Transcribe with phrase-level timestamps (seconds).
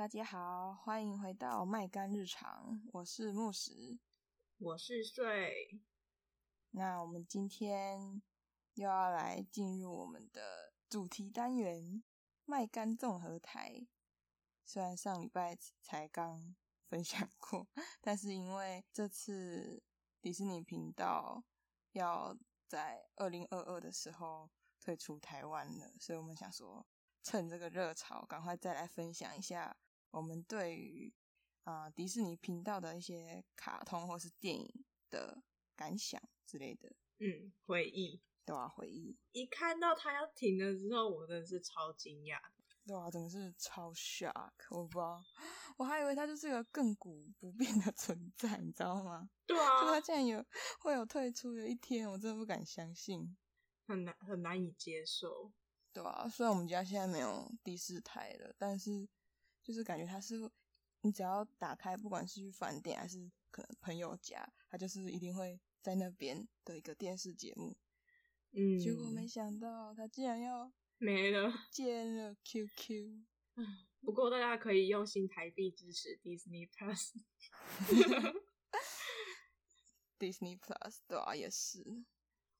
[0.00, 3.98] 大家好，欢迎回到麦干日常，我是木石，
[4.56, 5.78] 我是睡。
[6.70, 8.22] 那我们今天
[8.72, 12.02] 又要来进入我们的主题单元——
[12.46, 13.86] 麦干综合台。
[14.64, 16.56] 虽然上礼拜才刚
[16.88, 17.68] 分享过，
[18.00, 19.82] 但是因为这次
[20.22, 21.44] 迪士尼频道
[21.92, 22.34] 要
[22.66, 24.48] 在二零二二的时候
[24.80, 26.86] 退出台湾了，所以我们想说
[27.22, 29.76] 趁这个热潮，赶快再来分享一下
[30.10, 31.12] 我们对于
[31.64, 35.42] 啊、呃、迪士尼频道的一些卡通或是电影的
[35.76, 36.92] 感想之类的。
[37.18, 39.18] 嗯，回忆，对啊，回忆。
[39.32, 42.64] 一看到他要停了之后，我真的是超惊讶的。
[42.86, 45.22] 对啊，真的是超 shock，我不知道，
[45.76, 49.30] 我还以为它就是一个亘古不变的存在，你知道吗？
[49.46, 50.44] 对啊，就它竟然有
[50.80, 53.36] 会有退出的一天，我真的不敢相信，
[53.86, 55.52] 很难很难以接受。
[55.92, 59.06] 对啊，虽然我们家现在没有第四台了，但是
[59.70, 60.34] 就是感觉它是，
[61.02, 67.76] 你只要打开，不管是去饭店还是可能朋友家，它就是一定会在那边的一个电视节目。
[68.50, 70.72] 嗯，结果没想到它竟然要。
[70.98, 73.24] 没了， 见了 QQ。
[74.00, 77.12] 不过大家可以用新台币支持 Disney Plus。
[80.18, 82.04] Disney Plus 对啊，也是。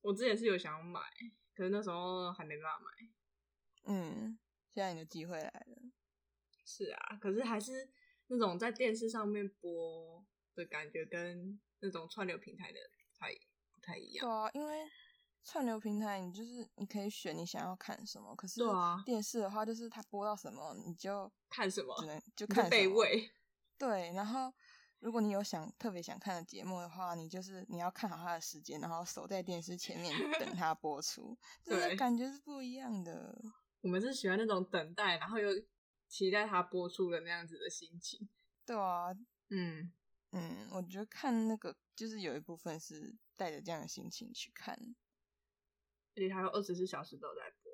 [0.00, 1.00] 我之前是有想要买，
[1.54, 2.90] 可是那时候还没办法买。
[3.92, 4.38] 嗯，
[4.68, 5.90] 现在你的机会来了。
[6.70, 7.90] 是啊，可是还是
[8.28, 12.78] 那种在电视上面播的感觉，跟那种串流平台的
[13.18, 13.32] 太
[13.74, 14.24] 不太一样。
[14.24, 14.88] 对啊，因为。
[15.42, 18.60] 串流平台，你就是你可以选你想要看什么，可是
[19.06, 23.26] 电视的话，就是它播到什么你就看什么，只能就看备位。
[23.78, 24.52] 对，然后
[24.98, 33.34] 如果你有想特别想看的节目的话，你就是你要看好它的时间，然后守在电视前面等 它播出，对，感觉是不一样的。
[33.80, 35.48] 我们是喜欢那种等待，然后又
[36.10, 38.28] 期待它播出的那样子的心情。
[38.66, 39.12] 对啊，
[39.48, 39.92] 嗯
[40.32, 44.94] 嗯，我觉得看那个就是有一部分是带着这样的心情去看。
[46.14, 47.72] 而且它有二十四小时都在播，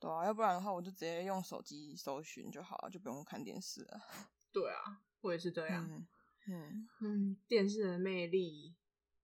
[0.00, 4.00] 对啊，要不然的话我就直接用手机搜寻就好了，就不用看电视了。
[4.50, 5.86] 对啊，我也是这样。
[5.88, 6.08] 嗯
[6.46, 8.74] 嗯，嗯，电视的魅力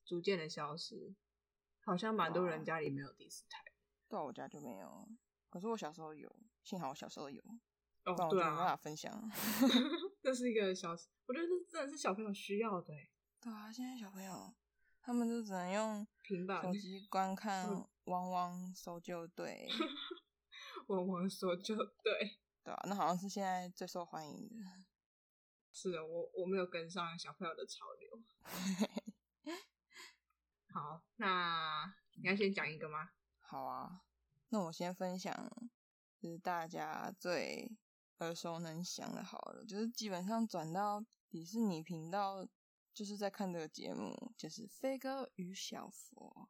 [0.04, 1.14] 逐渐的消失，
[1.82, 3.64] 好像蛮多人家里没有第四台。
[4.08, 5.08] 对啊，我家就没有，
[5.48, 7.42] 可是我小时候有，幸好我小时候有。
[8.04, 9.30] 哦，不然我就没办法分享。
[10.22, 12.94] 这是一个小，我觉得这真的是小朋友需要的。
[13.40, 14.54] 对啊，现在小朋友
[15.00, 17.86] 他们就只能用平板手机观看。
[18.04, 19.68] 汪汪搜救队，
[20.88, 24.64] 汪汪搜救队，对啊，那好像是现在最受欢迎的。
[25.70, 28.20] 是的，我我没有跟上小朋友的潮流。
[30.72, 33.10] 好，那你要先讲一个吗？
[33.38, 34.02] 好啊，
[34.48, 35.32] 那我先分享，
[36.18, 37.70] 就是大家最
[38.20, 42.46] 耳熟能详的，好了，就是基本上转到迪士尼频道，
[42.94, 46.48] 就是在看这个节目，就是《飞哥与小佛》。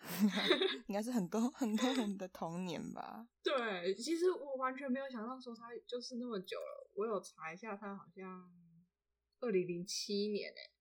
[0.88, 3.28] 应该是很多很多人的童年吧。
[3.44, 6.90] 对，其实我完全没有想到说他就是那么久了。
[6.94, 8.50] 我有查一下，他好像
[9.40, 10.72] 二零零七年诶。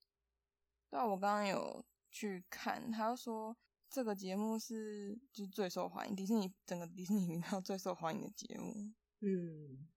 [0.89, 3.57] 对啊，我刚刚有去看，他说
[3.89, 8.93] 这个节目是就最受欢迎，迪士尼整个迪士尼频道最受欢迎的节目。
[9.21, 9.87] 嗯，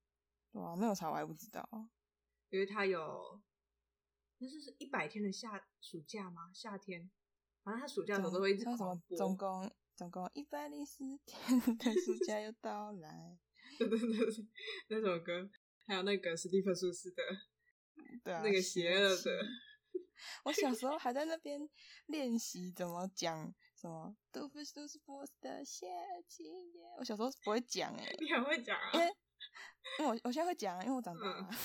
[0.53, 1.69] 对啊，没有查我还不知道，
[2.51, 3.41] 因为他有
[4.39, 6.51] 那是是一百天的夏暑假吗？
[6.53, 7.11] 夏天。
[7.65, 13.39] 反正他暑假的时候都会一直播，总共总共一百零四天的暑假又到来。
[13.79, 14.47] 对对对，
[14.89, 15.49] 那首歌
[15.87, 17.23] 还有那个史蒂芬舒斯的，
[18.25, 19.47] 对啊，那个邪恶的。
[20.45, 21.61] 我小时候还在那边
[22.07, 25.87] 练习怎么讲什么杜芬舒斯波斯的谢
[26.29, 26.89] 金燕。
[26.99, 28.91] 我小时候不会讲哎、欸，你很会讲啊？
[28.95, 29.07] 因为
[29.99, 31.49] 因为我我现在会讲，因为我长大了。
[31.51, 31.57] 嗯、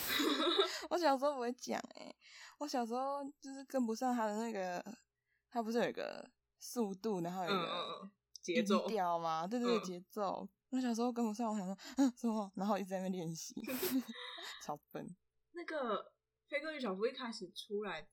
[0.90, 2.16] 我小时候不会讲哎、欸，
[2.58, 4.84] 我小时候就是跟不上他的那个。
[5.50, 6.30] 他不是有一个
[6.60, 8.12] 速度，然后有一个
[8.42, 9.48] 节奏调吗？
[9.48, 10.48] 对对对，节奏。
[10.70, 12.52] 我小时候跟不上，我想说，嗯，什么？
[12.56, 13.56] 然后一直在那练习，
[14.62, 15.16] 超笨。
[15.54, 16.12] 那个
[16.50, 18.06] 飞哥与小福一开始出来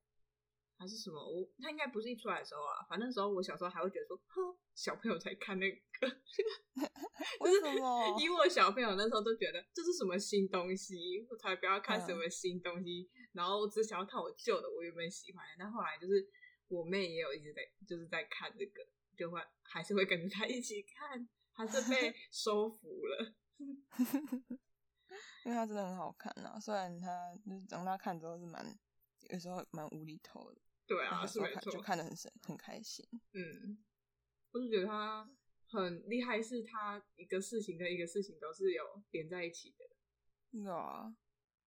[0.76, 1.18] 还是什么？
[1.18, 2.84] 我他应该不是一出来的时候啊。
[2.88, 5.78] 反正那时候我小时候还会觉得说，哼，小朋友才看那个。
[7.40, 8.16] 为什么？
[8.20, 13.08] 因为我小朋友那时候都觉得这是什么新东西，我才不要看什么新东西。
[13.14, 15.52] 嗯、然后我只想要看我旧的，我原本喜欢的。
[15.58, 16.28] 但后来就是。
[16.66, 18.80] 我妹也有一直在，就是在看这个，
[19.16, 23.34] 就会还是会跟着她一起看，还是被 收服了，
[25.44, 26.58] 因为她真的很好看呐。
[26.58, 27.06] 虽然她
[27.44, 28.64] 就是长大看之后是蛮，
[29.34, 33.04] 有时候蛮无厘头的，对啊，是没错，就看得很神，很开心。
[33.32, 33.84] 嗯，
[34.52, 35.28] 我是觉得他
[35.66, 39.84] 很厉害，是他一个事情跟一个事情都是有连在一起的。
[40.52, 41.16] 有啊，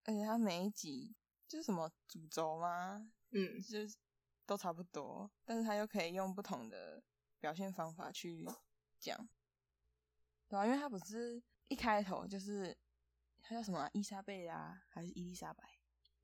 [0.05, 1.13] 而且他每一集
[1.45, 3.11] 就是什么主轴吗？
[3.31, 3.97] 嗯，就是
[4.45, 7.03] 都差不多，但是他又可以用不同的
[7.41, 8.45] 表现方法去
[8.97, 9.29] 讲，
[10.47, 12.77] 对啊，因为他不是一开头就是
[13.41, 15.76] 他叫什么、啊、伊莎贝拉还是伊丽莎白？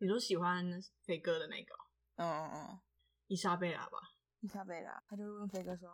[0.04, 0.66] 你说喜欢
[1.06, 1.74] 飞哥的那个？
[2.18, 2.80] 嗯嗯嗯，
[3.28, 3.98] 伊莎贝拉吧？
[4.42, 5.90] 伊莎贝拉，他就问飞哥说：“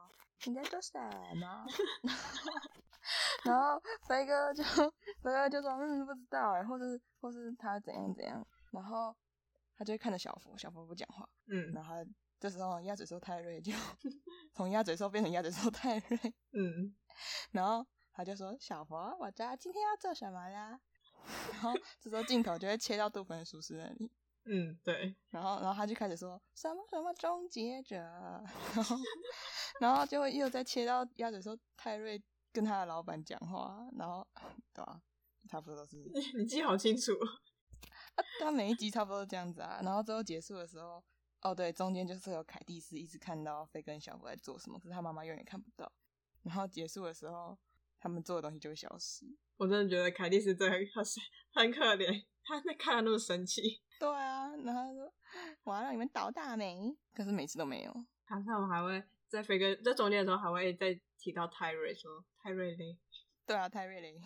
[0.47, 1.00] 你在做什
[1.39, 1.63] 么？”
[3.45, 4.91] 然后飞哥就飞
[5.21, 9.15] 哥就说：“嗯，不知道哎，或是或是他怎样怎样。”然后
[9.75, 11.29] 他就看着小佛，小佛不讲话。
[11.45, 11.94] 嗯，然后
[12.39, 13.71] 这时候鸭嘴兽泰瑞就
[14.53, 16.17] 从鸭嘴兽变成鸭嘴兽泰瑞。
[16.53, 16.95] 嗯，
[17.53, 20.81] 然后他就说：“小佛，我知道今天要做什么啦。”
[21.51, 24.11] 然后这时候镜头就会切到杜芬叔叔那里。
[24.45, 25.15] 嗯，对。
[25.29, 28.97] 然后然后他就开始说什么什么终结者，然后
[29.79, 32.21] 然后就会又再切到鸭嘴说泰瑞。
[32.51, 34.27] 跟他的老板讲话，然后
[34.73, 35.01] 对吧、啊？
[35.47, 36.09] 差不多都是你，
[36.41, 37.11] 你记好清楚。
[38.15, 39.79] 啊，他每一集差不多都这样子啊。
[39.83, 41.01] 然后最后结束的时候，
[41.41, 45.91] 哦对，中间就是有凯蒂斯一直看到飞跟小佛在做什么，可是他妈妈永远看不到。
[46.41, 47.55] 然后结束的时候，
[47.99, 49.27] 他们做的东西就会消失。
[49.59, 51.06] 我真的觉得凯蒂斯真的很
[51.51, 53.81] 很可怜，他在看他那么生气。
[54.00, 55.13] 对啊，然后他说
[55.63, 57.94] 我要让你们倒大霉，可是每次都没有。
[58.25, 62.23] 他他们还会在飞哥在中间的时候还会再提到泰瑞说。
[62.41, 62.97] 泰瑞雷，
[63.45, 64.17] 对啊，泰瑞雷。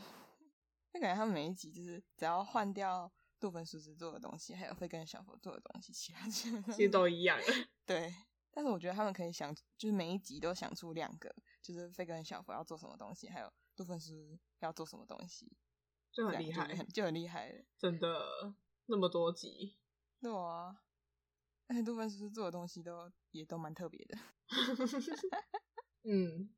[0.93, 7.39] 就感觉他们每一集就是只要换掉杜芬叔叔做的东西，还有飞跟小佛做的东西，其他其实都一样。
[7.87, 8.13] 对，
[8.51, 15.51] 但是我觉得他们可以想，就是每一集都想出两个，就是飞跟小佛要做什么东西，还有杜芬叔叔要做什么东西，
[16.11, 18.53] 就很厉害，就很就很厉害，真的
[18.85, 19.77] 那么多集。
[20.21, 20.81] 对啊，
[21.67, 24.17] 而且杜芬叔叔做的东西都也都蛮特别的。
[26.03, 26.53] 嗯。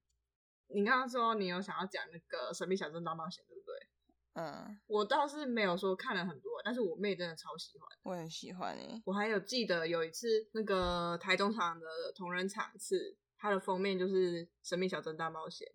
[0.68, 3.88] 你刚刚说你有想要讲那个《神秘小镇大冒险》，对不对？
[4.34, 7.88] 嗯，我倒是没有说看了很多，但是我妹真的超喜欢。
[8.02, 11.86] 我很喜欢诶，我还有记得有一次那个台中场的
[12.16, 15.68] 同人场次，它的封面就是《神秘小镇大冒险》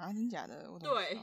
[0.00, 0.70] 啊，真假的？
[0.70, 1.18] 我对，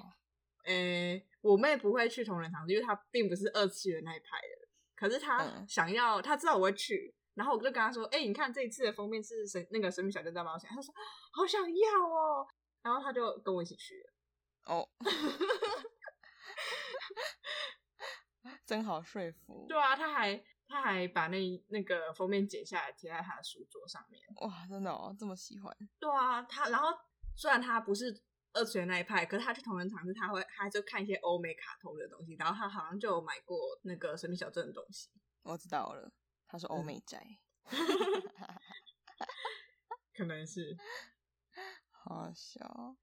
[0.66, 4.68] 诶、欸，我妹不会去同仁堂，因为她并不是二次元那一派的。
[4.96, 10.94] 可是她想要，她、嗯、知道我会去，然后我就跟她说：“哎、欸，你看这一次的封面是神那个《神秘小镇大冒险》。”她说
[11.32, 12.48] ：“好想要哦。”
[12.84, 14.74] 然后她就跟我一起去了。
[14.74, 14.88] 哦，
[18.66, 19.66] 真好说服。
[19.70, 24.22] 对啊，她还他还把那那个封面剪下来贴在他的书桌上面。
[24.42, 25.76] 哇，真的哦，这么喜欢。
[26.00, 26.90] 对啊，他然后
[27.36, 28.12] 虽然他不是
[28.54, 35.10] 二次元那一派，可是他去同人场是他会他就看一些欧美卡通的东西，然后他好像就有买过那个神秘小镇的东西。
[35.44, 36.12] 我知道了，
[36.48, 37.26] 他是欧美宅。
[37.70, 37.78] 嗯、
[40.14, 40.78] 可能是。
[41.92, 42.96] 好笑，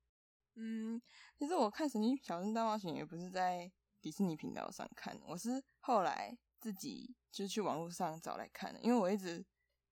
[0.54, 1.00] 嗯，
[1.38, 3.70] 其实我看《神秘小镇大冒险》也不是在
[4.00, 9.44] 迪士尼频道上看，我是后来自己就是去网络上找来看的，因为我一直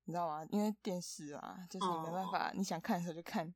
[0.05, 0.47] 你知道吗？
[0.51, 2.55] 因为电视啊，就是你没办法，oh.
[2.57, 3.53] 你想看的时候就看，你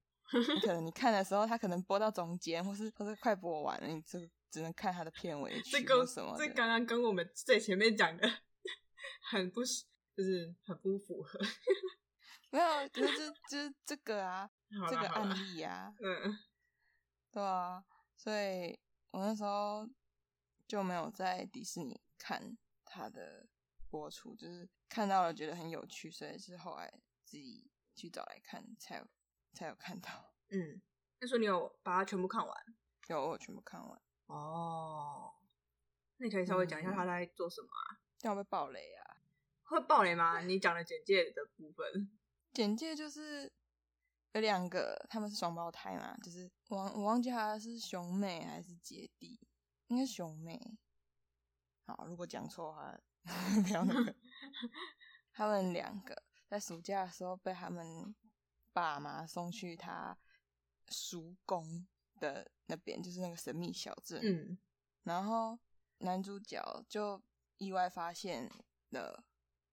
[0.62, 4.19] 可能你看的时候，他可能播到中间，或是或是快播完了，你就
[4.50, 5.70] 只能看他的片尾曲
[6.06, 6.46] 什么的。
[6.46, 8.29] 这刚刚跟我们最前面讲的
[9.31, 11.39] 很不，就是很不符合。
[12.51, 14.51] 没有，就是就是这个啊。
[14.91, 16.36] 这个案例啊，嗯，
[17.31, 17.84] 对啊，
[18.17, 18.77] 所以
[19.12, 19.89] 我那时候
[20.67, 23.46] 就没有在迪士尼看他的
[23.89, 26.93] 播出，就是看到了觉得很有趣，所以是后来
[27.24, 29.06] 自己去找来看，才有
[29.56, 30.10] 才有看到。
[30.51, 30.81] 嗯，
[31.20, 32.56] 那时候你有把它全部看完？
[33.08, 34.01] 有，我全部看完。
[34.27, 35.34] 哦，
[36.19, 37.98] 那你可以稍微讲一下他在做什么啊？
[38.19, 39.17] 这样会爆雷啊？
[39.65, 40.41] 会爆雷吗？
[40.43, 42.10] 你讲的简介的部分，
[42.53, 43.53] 简介就是。
[44.32, 49.41] 有两个，他们是双胞胎嘛，就是我我忘记他是兄妹还是姐弟，
[49.86, 50.60] 应该是兄妹。
[51.86, 52.98] 好，如果讲错的话，
[53.67, 54.15] 不要那个。
[55.32, 58.15] 他们两个在暑假的时候被他们
[58.83, 60.19] 爸妈送去他
[60.89, 61.87] 叔公
[62.21, 64.21] 的那边，就是那个神秘小镇。
[64.23, 64.59] 嗯。
[65.05, 65.59] 然后
[65.99, 67.23] 男主角就
[67.56, 68.51] 意外发现
[68.91, 69.25] 了，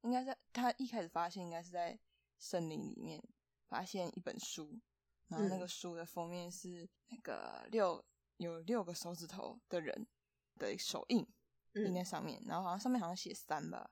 [0.01, 1.99] 应该在他一开始发现应该是在
[2.37, 3.21] 森林里面。
[3.69, 4.79] 发现一本书，
[5.29, 8.05] 然后那个书的封面是那个六
[8.37, 10.05] 有六个手指头的人
[10.59, 11.25] 的手印
[11.73, 13.89] 印在上面，然后好像上面好像写三吧，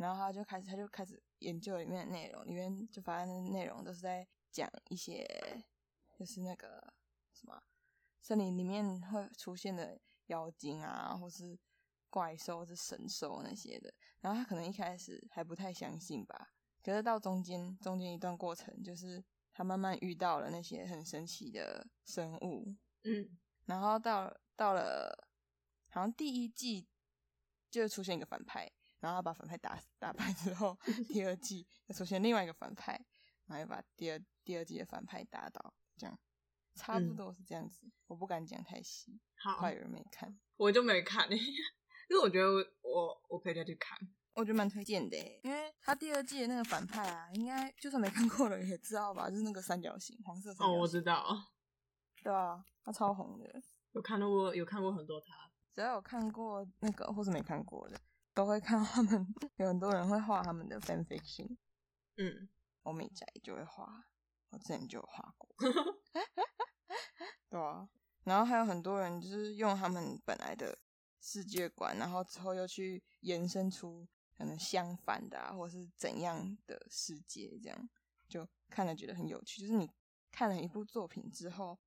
[0.00, 5.26] 然后他就开始他就开始研究里面的内容，里面就发现内容都是在讲一些
[6.18, 6.92] 就是那个
[7.34, 7.62] 什么
[8.22, 11.58] 森林里面会出现的妖精啊，或是
[12.08, 16.54] 怪兽，或是神兽那些的，然后他可能一开始还不太相信吧。
[16.82, 25.28] 可是到中间，中间一段过程，就是他慢慢遇到了那些很神奇的生物，嗯，然后到到了
[25.90, 26.88] 好像第一季
[27.70, 30.78] 就出现一个反派，然后把反派打打败之后，
[31.08, 32.92] 第二季又出现另外一个反派，
[33.46, 36.18] 然后又把第二第二季的反派打倒，这样。
[36.76, 37.84] 差不多是这样子。
[37.84, 41.36] 嗯、我不敢讲太细，好，怕有人没看，我就没看， 因
[42.16, 43.98] 为我觉得我我，我可以再去看，
[44.34, 50.74] 我觉得蛮推荐的，因为他第二季的那个反派啊，应该就算没看过的人也知道吧，就是那个三角形，黄色三角形。
[50.74, 51.36] 哦，我知道，
[52.22, 55.26] 对啊，他超红的，有看到过，有看过很多他。
[55.74, 58.00] 只要有看过那个或是没看过的，
[58.34, 59.34] 都会看他们。
[59.56, 61.56] 有很多人会画他们的 fan fiction，
[62.16, 62.48] 嗯，
[62.82, 64.04] 欧美宅就会画，
[64.50, 65.54] 我之前就有画过，
[67.48, 67.88] 对啊。
[68.24, 70.78] 然后还有很多人就是用他们本来的
[71.20, 74.06] 世界观，然后之后又去延伸出
[74.36, 77.90] 可能相反的啊，或是怎样的世界，这样
[78.28, 79.62] 就看了觉得很有趣。
[79.62, 79.90] 就是你
[80.30, 81.78] 看了一部作品之后，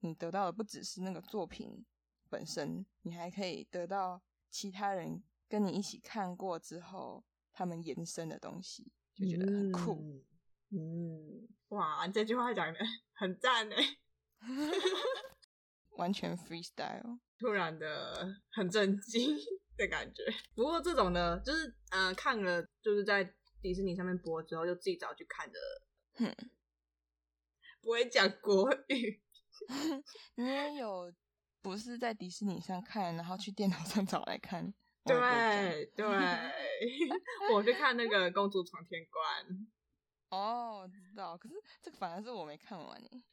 [0.00, 1.84] 你得到的不只是那个作品。
[2.30, 10.24] 本身，你还可以得到其他人跟你一起看过之后，他们延伸的东西，就觉得很酷。
[10.70, 12.78] 嗯，嗯，哇，这句话讲的
[13.14, 13.76] 很赞呢，
[15.96, 19.36] 完全 freestyle，突然的很震惊
[19.76, 20.22] 的感觉。
[20.54, 25.58] 不过这种呢，就是呃，看了就是在迪士尼上面播之后，就自己找去看的。
[26.14, 26.36] 哼，
[27.80, 29.22] 不会讲国语，
[30.36, 31.12] 你也有。
[31.60, 34.72] 不是在迪士尼上看，然后去电脑上找来看。
[35.08, 36.04] 对对，
[37.52, 39.46] 我去看那个《公主闯天关》。
[40.30, 41.36] 哦，我知道。
[41.36, 43.24] 可是这个反而是我没看完诶。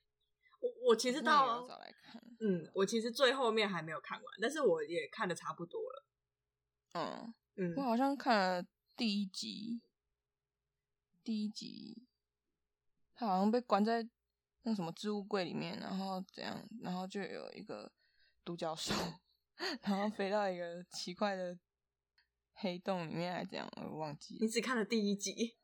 [0.62, 2.22] 我我其实到找来看。
[2.40, 6.06] 嗯，我其实最后面还没有看完，但是我也看的差不多了。
[6.94, 8.66] 嗯嗯，我好像看了
[8.96, 9.82] 第一集。
[11.24, 12.08] 第一集，
[13.16, 14.08] 他好像被关在
[14.64, 17.92] 那什么置物柜里面，然后怎样，然后就有一个。
[18.46, 18.94] 独角兽，
[19.84, 21.58] 然后飞到一个奇怪的
[22.54, 24.38] 黑洞里面，还这样，我忘记。
[24.40, 25.58] 你只看了第一集，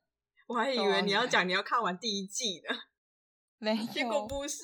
[0.48, 2.76] 我还以为你要讲你要看完第一季呢。
[3.58, 4.64] 没有，结果不是。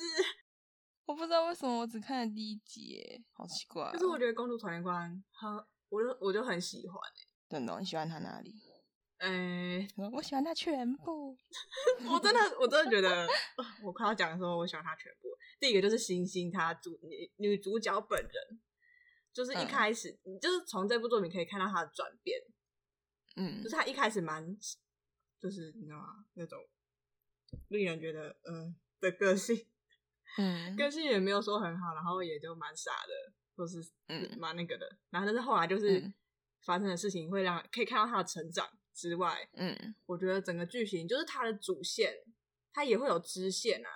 [1.06, 3.92] 我不知道为什么我只看了第一集，好奇怪喔。
[3.92, 7.00] 可是我觉得《公主团圆关》很，我就我就很喜欢。
[7.48, 8.54] 真的，你喜欢他哪里？
[9.20, 11.36] 嗯、欸，我喜欢他全部。
[12.08, 13.26] 我真的，我真的觉得，
[13.82, 15.28] 我快要讲的时候，我喜欢他全部。
[15.58, 18.60] 第一个就是星星，她主女女主角本人，
[19.38, 22.40] 就是一开始，嗯、就是从这部作品可以看到他的转变。
[23.36, 24.44] 嗯，就是他一开始蛮，
[25.38, 26.24] 就是你知道吗？
[26.34, 26.58] 那种
[27.68, 29.64] 令人觉得呃的个性，
[30.38, 33.78] 嗯， 个性也没有说很好，然后也就蛮傻的，或是
[34.08, 34.86] 嗯蛮那个的。
[34.86, 36.12] 嗯、然后但是后来就是
[36.64, 38.68] 发生的事情会让可以看到他的成长。
[38.94, 42.12] 之外，嗯，我觉得整个剧情就是他的主线，
[42.72, 43.90] 他也会有支线啊，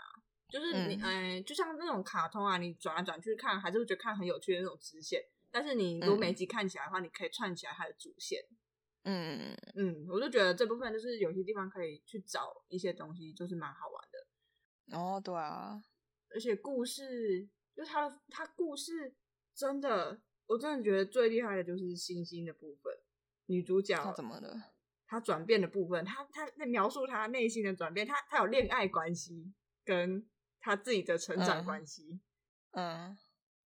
[0.49, 5.21] 就是你，嗯、呃，就像那种卡通啊，你转来转去看，还是会觉得看很有趣的那种支线。
[5.53, 8.41] 但是你如果每集看起来的话，嗯、你可以串起来它的主线。
[9.05, 14.97] 嗯嗯，我就觉得这部分就是有些地方可以去找一些东西，就是蛮好玩的。
[14.97, 15.83] 哦，对啊，
[16.31, 19.15] 而且故事，就它的它故事
[19.55, 22.93] 真的，我真的觉得最厉害的就是星星的部分，
[23.47, 24.73] 女主角她怎么了？
[25.07, 29.53] 她转变的部分，她她在描述她内心的转变，她她有恋爱关系，
[29.85, 30.27] 跟
[30.61, 32.21] 她自己的成长关系，
[32.71, 33.19] 嗯，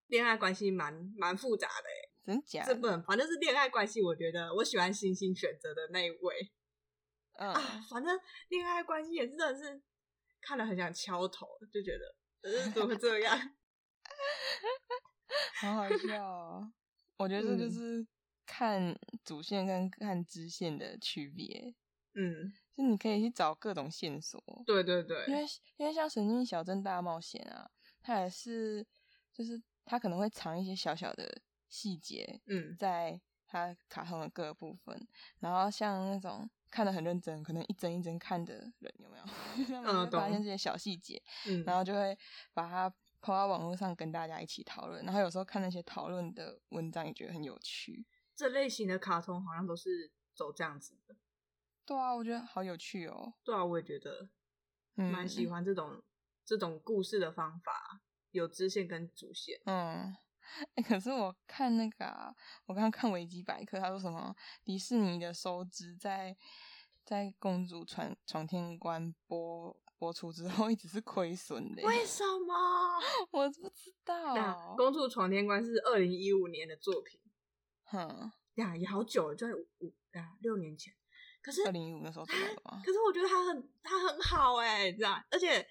[0.07, 2.63] 恋爱关系蛮蛮复杂的哎，真假？
[2.65, 6.51] 这本反正是恋爱关系，我觉得我喜欢星星选择的那一位，
[7.39, 7.49] 嗯。
[7.49, 8.19] 啊，反正
[8.49, 9.81] 恋爱关系也真的是
[10.41, 13.37] 看了很想敲头，就觉得呃怎么会这样，
[15.61, 16.71] 好好笑哦，
[17.17, 18.01] 我觉得这就是。
[18.01, 18.07] 嗯
[18.47, 21.73] 看主线跟看支线的区别，
[22.13, 25.43] 嗯，就你可以去找各种线索，对对对，因为
[25.77, 27.71] 因为像《神经小镇大冒险》啊，
[28.03, 28.85] 它也是，
[29.33, 35.07] 就是它可能会藏一些小小的细节，嗯，在他卡通的各个部分，嗯、
[35.39, 39.23] 然后像那种看的很认真，可能一帧一帧看的人有没有？
[39.85, 42.17] 嗯，发现这些小细节，嗯，然后就会
[42.53, 48.05] 把它抛到网络上跟大家一起讨论，然后有时候看那些讨论的文章也觉得很有趣。
[48.35, 51.15] 这类型的卡通好像都是走这样子的，
[51.85, 53.33] 对啊，我觉得好有趣哦。
[53.43, 54.27] 对啊，我也觉得，
[54.95, 56.03] 蛮喜欢这种、嗯、
[56.43, 58.01] 这种故事的方法，
[58.35, 59.59] 有支线跟主线。
[59.65, 60.15] 嗯，
[60.75, 62.33] 欸、可是我看那个、啊，
[62.65, 66.35] 我刚刚看维基百科，他说什么迪士尼的收支在
[67.03, 71.83] 在公主闯闯天关播播出之后一直是亏损的。
[71.83, 72.53] 为什么？
[73.31, 74.75] 我不知道。
[74.75, 77.19] 公主闯天关是二零一五年的作品。
[77.85, 80.93] 哼呀，也好久了，就五五呀六年前。
[81.41, 82.81] 可是二零一五那时候做的吗？
[82.83, 85.67] 可是我觉得他很他很好哎，这样，而且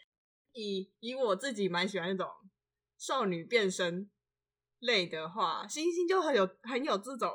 [0.52, 2.30] 以以我自己蛮喜欢那种
[3.06, 4.10] 少女变身
[4.78, 7.30] 类的话，星星就很有很有这种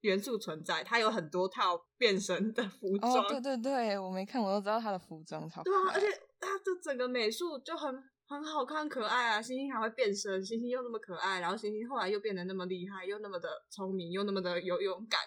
[0.00, 3.14] 元素存在，它有很多套变身的服装。
[3.14, 5.62] 哦，对对对，我没看，我都知道它的服装超。
[5.62, 6.06] 对啊，而且
[6.38, 7.90] 它的整个美术就很
[8.26, 9.40] 很好看，可爱啊！
[9.40, 15.20] 星星还会变身，星星又那么可爱，然后星星后来又变得那么厉害，又那么的聪明，又那么的有勇敢。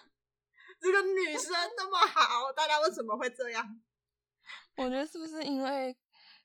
[0.80, 3.66] 这个女生那么好，大家为什么会这样？
[4.78, 5.96] 我觉得是不是因为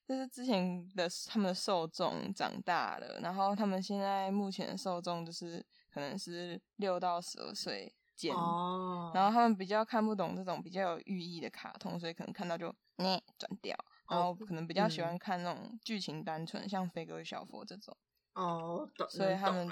[0.07, 7.95] 就是之前的他们的受众长大了，然后他们现在目前的受众就是可能是六到十二岁。
[8.31, 13.75] 哦，然后他们比较看不懂这种比较有寓意的卡通，所以可能看到就呢转掉，
[14.07, 17.97] 然后可能比较喜欢看那种剧情单纯，像《飞哥与小佛》这种。
[18.33, 19.67] 哦，所以他们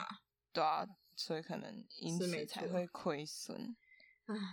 [0.52, 0.86] 对啊，
[1.16, 3.74] 所以可能因此才会亏损。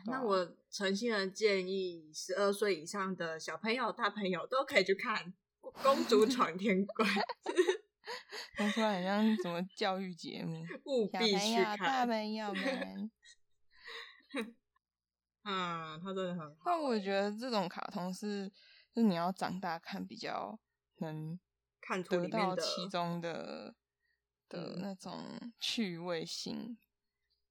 [0.06, 5.16] 那我诚心的建议，十二岁以上的小朋友、大朋友都可以去看
[5.82, 7.08] 《公主闯天关》。
[8.56, 11.78] 听出来很像什么教育节目，务必去看。
[11.78, 13.11] 大朋友们。
[15.42, 16.62] 啊，他真的很好。
[16.64, 18.49] 但我觉得这种卡通是，
[18.92, 20.58] 就是你要长大看比较
[20.97, 21.38] 能
[21.80, 23.75] 看出得到其中的
[24.49, 26.76] 的那种趣味性。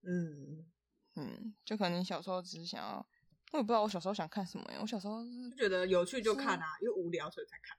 [0.04, 0.70] 嗯
[1.16, 3.08] 嗯，就可能你小时候只是想要，
[3.54, 4.80] 我也不知道我小时候想看什么呀。
[4.82, 7.78] 我小时候是觉得有趣就看啊，因为无聊所以才看。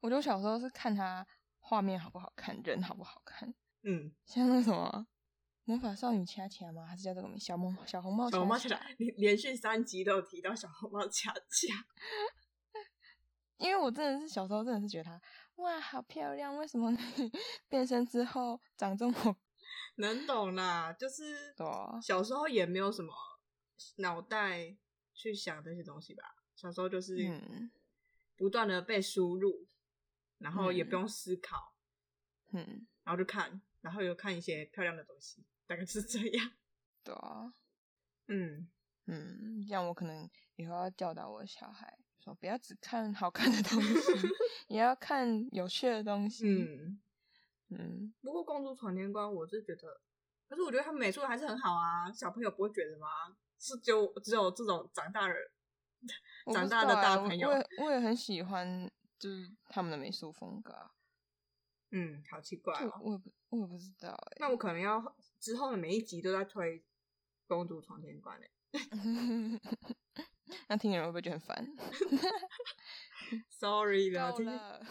[0.00, 1.26] 我觉得我小时候是看它
[1.58, 3.54] 画面好不好看，人好不好看。
[3.82, 5.06] 嗯，像那什么。
[5.64, 6.86] 魔法少女恰恰吗？
[6.86, 7.38] 还是叫这个名？
[7.38, 8.36] 小萌小红帽恰恰。
[8.36, 11.86] 小红帽恰恰，连连续三集都有提到小红帽恰恰。
[13.58, 15.20] 因为我真的是小时候真的是觉得她
[15.56, 16.90] 哇好漂亮，为什么
[17.68, 19.36] 变身之后长这么？
[19.96, 21.54] 能懂啦，就是
[22.00, 23.12] 小时候也没有什么
[23.96, 24.74] 脑袋
[25.12, 26.36] 去想这些东西吧。
[26.54, 27.14] 小时候就是
[28.36, 29.66] 不断的被输入，
[30.38, 31.74] 然后也不用思考，
[32.52, 35.44] 嗯，然后就看，然后又看一些漂亮的东西。
[35.66, 36.50] 大概是这样，
[37.04, 37.52] 对啊，
[38.28, 38.68] 嗯
[39.06, 44.12] 嗯，这样我可能以后要教导我的小孩，说不要只看好看的东西，
[44.68, 46.46] 也要看有趣的东西。
[46.48, 47.00] 嗯
[47.68, 48.14] 嗯。
[48.22, 50.00] 不过《公主闯天关》，我是觉得，
[50.48, 52.10] 可是我觉得他们美术还是很好啊。
[52.12, 53.06] 小朋友不会觉得吗？
[53.58, 55.36] 是就只有这种长大人、
[56.46, 60.90] 啊、长大的大朋友，我也我也很喜欢，就是他们的美术风格。
[61.90, 64.36] 嗯，好奇怪哦，我也不我也不知道哎。
[64.40, 65.16] 那我可能要。
[65.40, 66.80] 之后的每一集都在推
[67.46, 69.60] 《公主闯天关》诶，
[70.66, 71.76] 那听人会不会觉得很烦？
[73.48, 74.84] Sorry 了，够了。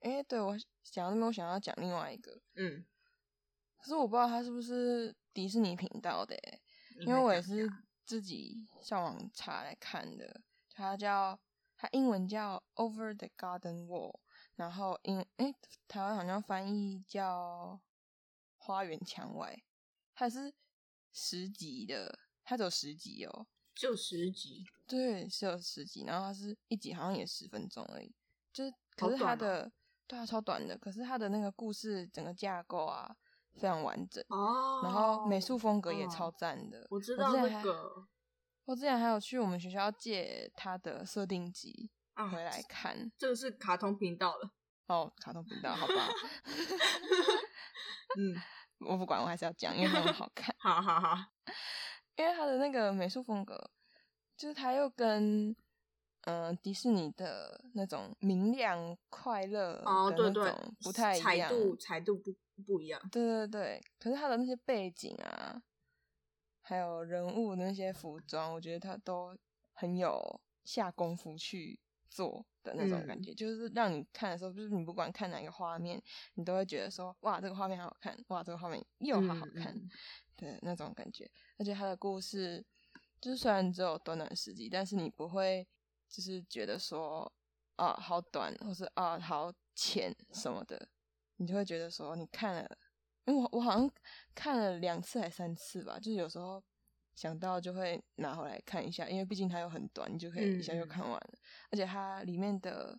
[0.00, 2.84] 哎、欸，对，我想到那边，我想要讲另外一个，嗯，
[3.78, 6.36] 可是我不知道他是不是迪士尼频道的，
[7.00, 7.66] 因为我也是
[8.04, 10.42] 自己上网查来看的。
[10.68, 11.40] 它叫
[11.84, 14.12] 它英文叫《Over the Garden Wall》，
[14.56, 15.54] 然后英哎、欸，
[15.86, 17.78] 台湾好像翻译叫。
[18.56, 19.62] 花园墙外，
[20.14, 20.54] 它是
[21.12, 28.10] 十集的，它只有十集哦，就十集，对，是有十集，然后它是一集好像也十分钟而已，
[28.54, 29.70] 就是，可是它的，
[30.06, 33.14] 对啊，超短的，可是它的那个故事整个架构啊
[33.52, 38.08] 非常完整哦，然后美术风格也超赞的，我知道那个，
[38.64, 41.90] 我之前还有去我们学校借他的设定集
[42.32, 44.50] 回来看，啊，这个是卡通频道了
[44.86, 46.08] 哦，卡通频道，好吧，
[48.18, 48.36] 嗯。
[48.80, 50.54] 我不管，我还是要讲，因为很好看。
[50.58, 51.16] 好好好，
[52.16, 53.70] 因为他的那个美术风格，
[54.36, 55.48] 就是他又跟
[56.22, 59.84] 嗯、呃、迪士尼的那种明亮快乐的
[60.18, 62.34] 那种不太一样，彩度彩度不
[62.66, 63.00] 不一样。
[63.10, 65.62] 对对对，可是他的那些背景啊，
[66.64, 69.38] 还有人物的那些服装，我觉得他都
[69.72, 71.78] 很有下功夫去
[72.10, 72.44] 做。
[72.64, 79.78] 的那种感觉，嗯、就是让你看的时候，就是你不管看哪个画面，你都会觉得说，哇，这个画面好好看，哇，这个画面又好好看
[80.38, 81.30] 的、嗯、那种感觉。
[81.58, 82.64] 而且他的故事，
[83.20, 85.68] 就是虽然只有短短十集，但是你不会
[86.08, 87.30] 就是觉得说，
[87.76, 90.88] 啊，好短，或是啊，好浅什么的，
[91.36, 92.78] 你就会觉得说，你看了，
[93.26, 93.90] 因为我我好像
[94.34, 96.62] 看了两次还三次吧，就是有时候。
[97.16, 101.30] 想到就会拿回来看一下，因为毕竟它又很短，你就可以一下就看完了。
[101.30, 101.38] 嗯、
[101.70, 102.98] 而且它里面的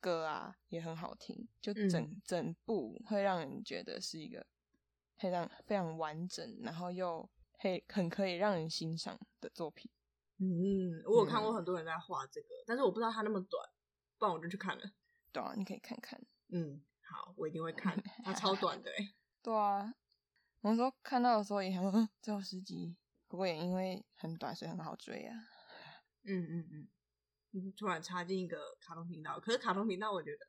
[0.00, 4.44] 歌啊也很好听，就整、嗯、整部会让人觉得是一个
[5.18, 9.88] 非常非常完整，然后又很很可以让人欣赏的作品。
[10.38, 13.64] 嗯，我有看过很多人在画这个，嗯、但是我不知道它那么短，
[14.18, 14.82] 不然我就去看了。
[15.30, 16.20] 对啊，你可以看看。
[16.48, 17.96] 嗯，好，我一定会看。
[18.24, 19.14] 它超短的哎。
[19.44, 19.94] 对啊，
[20.62, 22.96] 我那时候看到的时候也想说， 只有十集。
[23.28, 25.36] 不过也因为很短，所以很好追啊。
[26.22, 26.88] 嗯嗯嗯，
[27.52, 30.46] 嗯，突然插进一个卡通频道，可是卡通频道我觉得，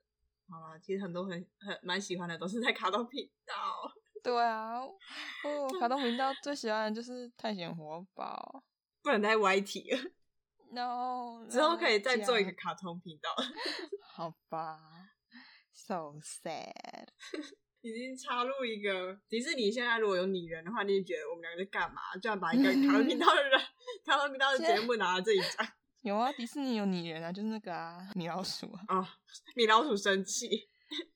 [0.48, 3.92] 好啦，其实很多很很蛮喜欢的都是在卡通频道。
[4.24, 4.94] 对啊，哦，
[5.80, 8.64] 卡通频道最喜欢的就是探险活宝，
[9.04, 10.00] 不能再歪题了。
[10.72, 13.30] No，之后可以再做一个卡通频道。
[14.14, 14.80] 好吧
[15.74, 17.08] ，So sad。
[17.86, 19.72] 已经插入一个迪士尼。
[19.72, 22.02] 现在如果有拟人的话，你就觉得我们两个在干嘛？
[22.20, 23.52] 就要把一个卡通频道的人、
[24.04, 25.68] 卡通频道的节目拿到这里讲。
[26.02, 28.82] 有啊，迪士尼有拟人啊，就是那个啊，米老鼠啊。
[28.90, 29.08] 哦，
[29.56, 30.48] 米老鼠生气，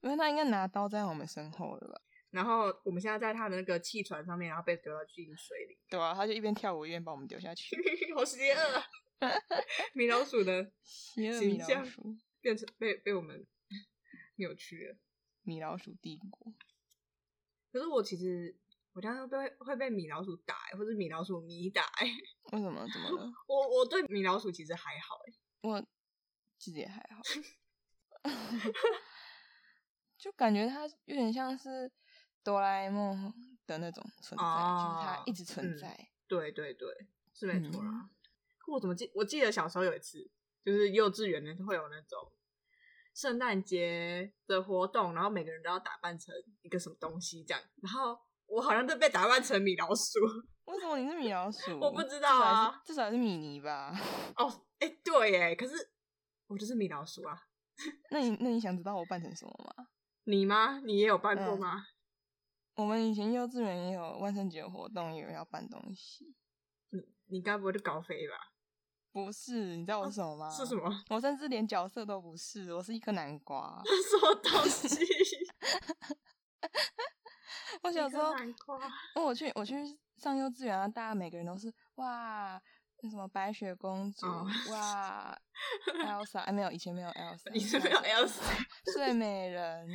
[0.01, 1.99] 因为他应该拿刀在我们身后了吧？
[2.29, 5.79] 然后我们现在在他的那个气船上面，然后被丢到进水里。
[5.89, 7.75] 对啊，他就一边跳舞一边把我们丢下去，
[8.13, 9.31] 好邪恶啊！
[9.93, 11.83] 米老鼠的形象
[12.41, 13.43] 变成被被我们
[14.35, 14.95] 扭曲了。
[15.49, 16.53] 米老鼠帝国。
[17.71, 18.55] 可是我其实
[18.93, 21.83] 我经常被会被米老鼠打，或者米老鼠迷打。
[22.51, 22.87] 为什么？
[22.93, 23.33] 怎么了？
[23.49, 25.83] 我我对米老鼠其实还好哎，我
[26.59, 27.23] 其实也还好，
[30.19, 31.91] 就感觉它有点像是
[32.43, 33.33] 哆啦 A 梦
[33.65, 35.87] 的那种存在，哦、就是它一直存在。
[35.89, 37.89] 嗯、对对对，是没错啦。
[37.89, 38.09] 嗯、
[38.59, 39.11] 可我怎么记？
[39.15, 40.29] 我记得小时候有一次，
[40.63, 42.31] 就是幼稚园的会有那种。
[43.13, 50.19] 圣诞节的活动，然后每个人都要打扮成一个什么东西这样，然后我好像都被打扮成米老鼠。
[50.65, 51.79] 为什么你是米老鼠？
[51.79, 53.91] 我不知道啊，至少是米妮吧。
[54.37, 54.47] 哦，
[54.79, 55.73] 哎、欸，对耶，可是
[56.47, 57.35] 我就是米老鼠啊。
[58.11, 59.87] 那你那你想知道我扮成什么吗？
[60.25, 60.79] 你吗？
[60.85, 61.77] 你也有扮过吗？
[61.77, 61.85] 嗯、
[62.75, 66.35] 我们以前幼稚园也有万圣节活动，也有要扮东西。
[66.91, 68.35] 你你该不会是高飞吧？
[69.11, 70.45] 不是，你知道我是什么吗？
[70.47, 71.03] 啊、是什么？
[71.09, 73.81] 我甚至连角色都不是，我是一颗南瓜。
[74.09, 74.87] 什么东西？
[77.81, 78.33] 我小时候，
[79.15, 79.75] 哦，我去我去
[80.17, 82.61] 上幼稚园啊，大家每个人都是哇，
[83.01, 85.37] 那什么白雪公主、哦、哇，
[86.05, 88.41] Elsa，哎没有，以前没有 Elsa，以前没有 Elsa，
[88.93, 89.87] 睡美人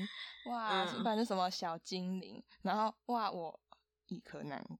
[0.46, 3.61] 哇，反正、嗯、什么小精灵，然后哇，我
[4.07, 4.77] 一颗南瓜。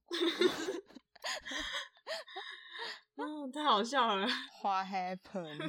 [3.17, 4.27] 嗯， 太好笑了。
[4.61, 5.59] What happened？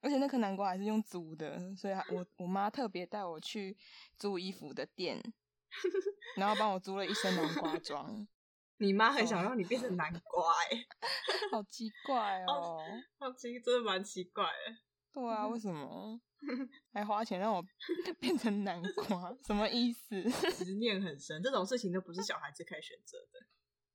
[0.00, 3.76] 而且那颗南瓜还是用租的，所以我我妈特别带我去
[4.16, 5.20] 租衣服的店，
[6.36, 8.26] 然后帮我租了一身南瓜装。
[8.78, 10.86] 你妈很想让你变成南瓜哎、欸，
[11.50, 12.78] 好奇怪哦，
[13.18, 14.76] 好奇，真的蛮奇怪的。
[15.12, 16.20] 对啊，为什么
[16.92, 17.64] 还花钱让我
[18.20, 19.34] 变成南瓜？
[19.44, 20.22] 什么意思？
[20.52, 23.46] 执念很深，这种事情都不是小孩子可以选择的。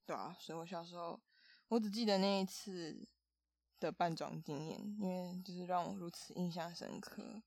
[0.07, 1.21] 对啊，所以我小时候。
[1.71, 3.07] 我只记得那一次
[3.79, 7.41] 的扮装经验，因为就是让我如此印象深刻。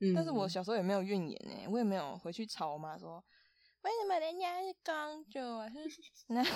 [0.00, 3.24] 嗯，但是我小时候也没有怨言呢，我也没有回去吵我妈说，
[3.82, 5.68] 为什么人家是公主啊？
[5.68, 5.86] 是
[6.34, 6.52] 南瓜？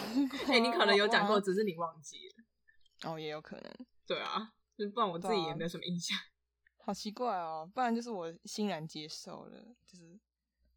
[0.49, 3.13] 哎、欸，你可能有讲过，只是你忘记了。
[3.13, 3.73] 哦，也有可能。
[4.05, 6.19] 对啊，就不然我自己也没有什么印象。
[6.85, 10.19] 好奇怪哦，不然就是我欣然接受了，就是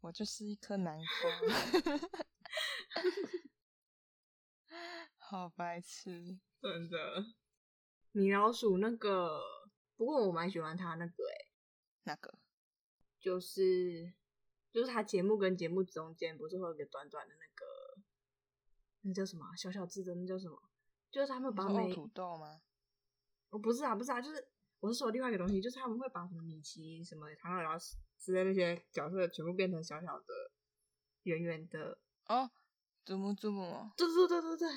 [0.00, 1.04] 我就是一颗南瓜。
[5.28, 7.24] 好白痴，真的。
[8.12, 9.42] 米老鼠那个，
[9.96, 11.48] 不过我蛮喜欢他那个诶、欸，
[12.04, 12.38] 那个
[13.18, 14.14] 就是
[14.70, 18.00] 就是他节目跟节目中间不是会有个短短的那个，
[19.00, 19.44] 那叫什么？
[19.56, 20.62] 小小字的那叫什么？
[21.10, 22.60] 就是他们把每土豆吗？
[23.50, 24.46] 哦，不是啊，不是啊，就是
[24.78, 27.76] 我是说另外一个东西，就是他们会把什么米奇、什么唐老鸭
[28.16, 30.52] 之类那些角色全部变成小小的、
[31.24, 32.48] 圆圆的哦，
[33.04, 34.68] 祖母祖母，对对对对对。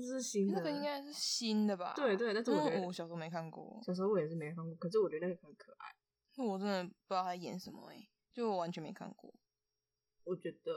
[0.00, 1.92] 这是新的，那个应该是新的吧？
[1.94, 5.94] 对对，但是我觉得我小时候没看过，小时候我也是没看过，可是我觉得那个很可爱。
[6.36, 9.32] 那我真的不知道他演什么诶、欸，就我完全没看过。
[10.24, 10.72] 我觉得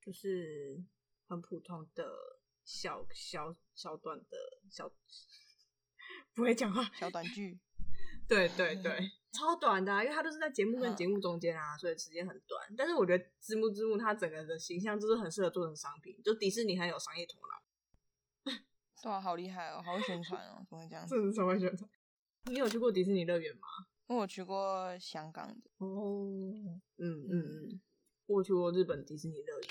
[0.00, 0.82] 就是
[1.28, 2.04] 很普通的
[2.64, 4.36] 小小小短的
[4.70, 4.90] 小，
[6.34, 7.60] 不会讲话小短剧。
[8.28, 8.98] 对对对，
[9.36, 12.74] 超短的、啊，因为他都是在节目跟节目中间啊，所以时间很短。
[12.76, 17.62] 但是我觉得字幕字幕它整个的形象就是很适合做成商品，就迪士尼很有商业头脑。
[19.04, 21.14] 哇，好厉害哦，好会宣传哦，怎么会这样子？
[21.16, 21.88] 这是什么会宣传？
[22.44, 23.60] 你有去过迪士尼乐园吗？
[24.08, 25.70] 我有去过香港的。
[25.78, 26.26] 哦，
[26.98, 27.80] 嗯嗯嗯，
[28.26, 29.68] 我有去过日本迪士尼乐园。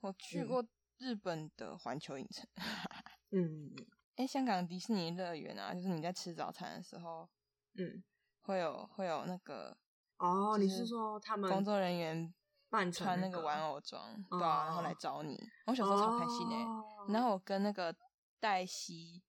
[0.00, 0.64] 我去过
[0.98, 2.46] 日本的环球影城。
[3.30, 3.72] 嗯，
[4.16, 7.28] 哎、 欸，香港迪士尼乐园啊，就是你在吃早餐的时候，
[7.74, 8.02] 嗯，
[8.42, 9.76] 会有会有那个
[10.18, 12.32] 哦，你是说他们工作人员
[12.70, 15.38] 扮穿那个玩偶装，对啊，然后来找你。
[15.66, 16.64] 我小时候超开心哎，
[17.12, 17.94] 然后我跟那个。
[18.42, 19.22] 黛西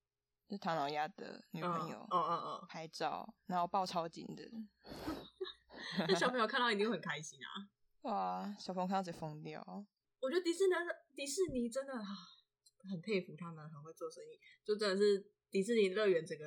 [0.49, 4.43] 是唐老鸭的女朋友，嗯嗯嗯，拍照，然后抱超紧的，
[6.10, 7.47] 那小朋友 看到一定会很开心啊！
[8.02, 9.62] 哇，小朋友看到直接疯掉。
[10.19, 10.73] 我觉得迪士尼
[11.15, 11.93] 迪士尼真的
[12.89, 16.45] 很佩服他们，很会做生意，就真的是迪士尼乐园整个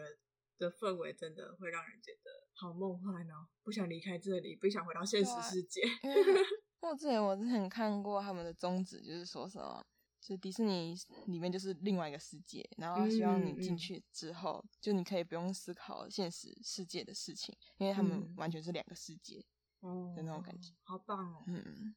[0.58, 5.82] 的氛围真的会让人觉得好梦幻哦，不想离开这里，不想回到现实世界。
[6.02, 9.86] 因为我之前我之前看过他们的宗旨，就是说什么，
[10.26, 10.92] 就迪士尼
[11.28, 19.44] 里面就是另外一个世界，然后希望你进去之后，就你可以不用思考现实世界的事情，因为他们完全是两个世界，
[19.78, 21.94] 哦，的那种感觉，好棒哦，嗯，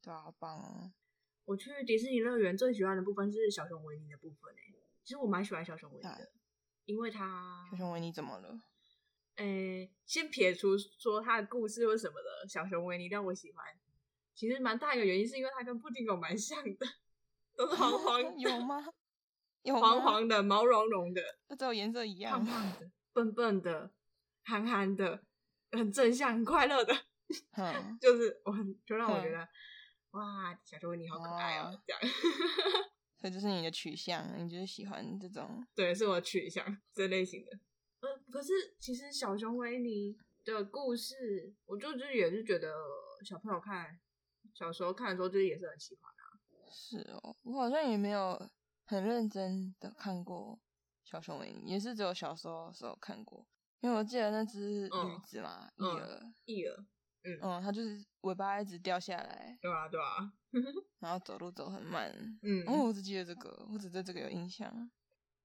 [0.00, 0.92] 对啊，好棒哦。
[1.44, 6.18] 我去迪士尼乐园最喜欢的部分是小熊维尼的部分诶，其实我蛮喜欢小熊维尼的，啊、
[6.84, 8.60] 因为他小熊维尼怎么了？
[9.38, 13.64] 诶，先撇除说他的故事或什么的，小熊维尼让我喜欢，
[14.36, 16.86] 其实蛮大一个原因是因为他跟布丁狗蛮像的，
[17.60, 18.86] 都是黄黄的，有吗？
[19.62, 21.22] 有吗黄黄的，毛茸茸的，
[21.58, 23.90] 只有颜色一样，胖胖的，笨笨的，
[24.44, 25.22] 憨憨的，
[25.72, 26.94] 很正向，很快乐的，
[27.56, 29.46] 嗯、 就是我很就让我觉得。
[30.12, 31.66] 哇，小熊维尼好可爱哦！
[31.72, 32.00] 哦这样，
[33.20, 35.64] 所以这是你的取向，你就是喜欢这种？
[35.76, 37.52] 对，是我的取向这类型的。
[38.00, 42.74] 呃，可是其实小熊维尼的故事，我就是也是觉得
[43.24, 44.00] 小朋友看，
[44.52, 46.09] 小时候看的时候，就是也是很喜欢啊。
[46.72, 48.48] 是哦，我好像也没有
[48.86, 50.58] 很认真的看过
[51.04, 53.46] 小熊维尼，也是只有小时候的时候看过，
[53.80, 56.84] 因为我记得那只驴子嘛，翼儿，翼儿。
[57.22, 60.32] 嗯，嗯，它就是尾巴一直掉下来，对啊，对啊，
[61.00, 62.10] 然后走路走很慢，
[62.42, 64.90] 嗯，哦，我只记得这个，我只对这个有印象。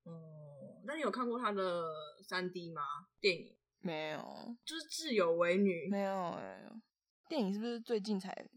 [0.03, 1.83] 哦，那你有看过它的
[2.23, 2.81] 三 D 吗？
[3.19, 6.71] 电影没有，就是自由为女，没有哎，
[7.27, 8.47] 电影是不是最近才？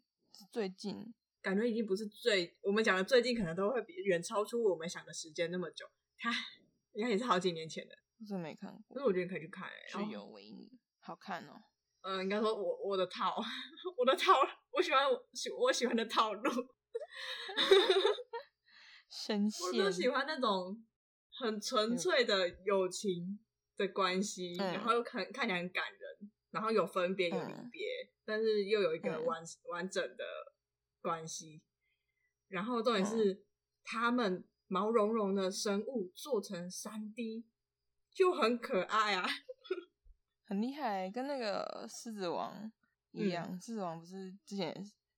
[0.53, 1.13] 最近
[1.49, 5.87] 感觉已经不是最，我们讲的最近可能都会比远超出我们想的时间那么久，
[6.19, 6.31] 它
[6.93, 11.55] 应该也是好几年前的，我真没看过，所以我觉得你可以去看，哎，智有为女，好看哦。
[12.03, 13.35] 嗯，应该说我我的套，
[13.97, 14.35] 我的套，
[14.73, 16.51] 我喜欢我喜我喜欢的套路，
[19.11, 20.85] 神仙，我就喜欢那种
[21.31, 23.39] 很纯粹的友情
[23.79, 30.25] 的关系，嗯、然后又看看起来很感人，然后有分别有离别，嗯、但是又有一个完、嗯、完整的
[31.01, 31.63] 关系，
[32.49, 33.45] 然后重点是、嗯、
[33.85, 37.47] 他们毛茸茸的生物做成三 D
[38.11, 39.27] 就很可爱啊。
[40.47, 42.73] 很厉害，跟那个狮子王
[43.13, 43.45] 一样。
[43.45, 44.75] 狮、嗯、子王不是之前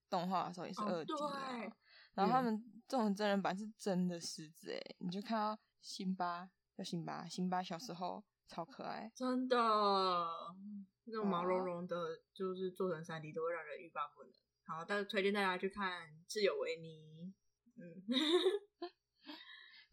[0.09, 1.73] 动画的时候也是二 D 啊，哦、
[2.15, 9.57] 然后他们这种真人版是真的狮子哎，你就看到辛巴叫辛巴，辛巴小时候超可爱，真的，
[11.05, 14.31] 那种毛茸茸的，就是做成三 D 都会让人欲罢不能。
[14.71, 17.33] 好，但是推荐大家去看《智有维尼》。
[17.83, 18.01] 嗯。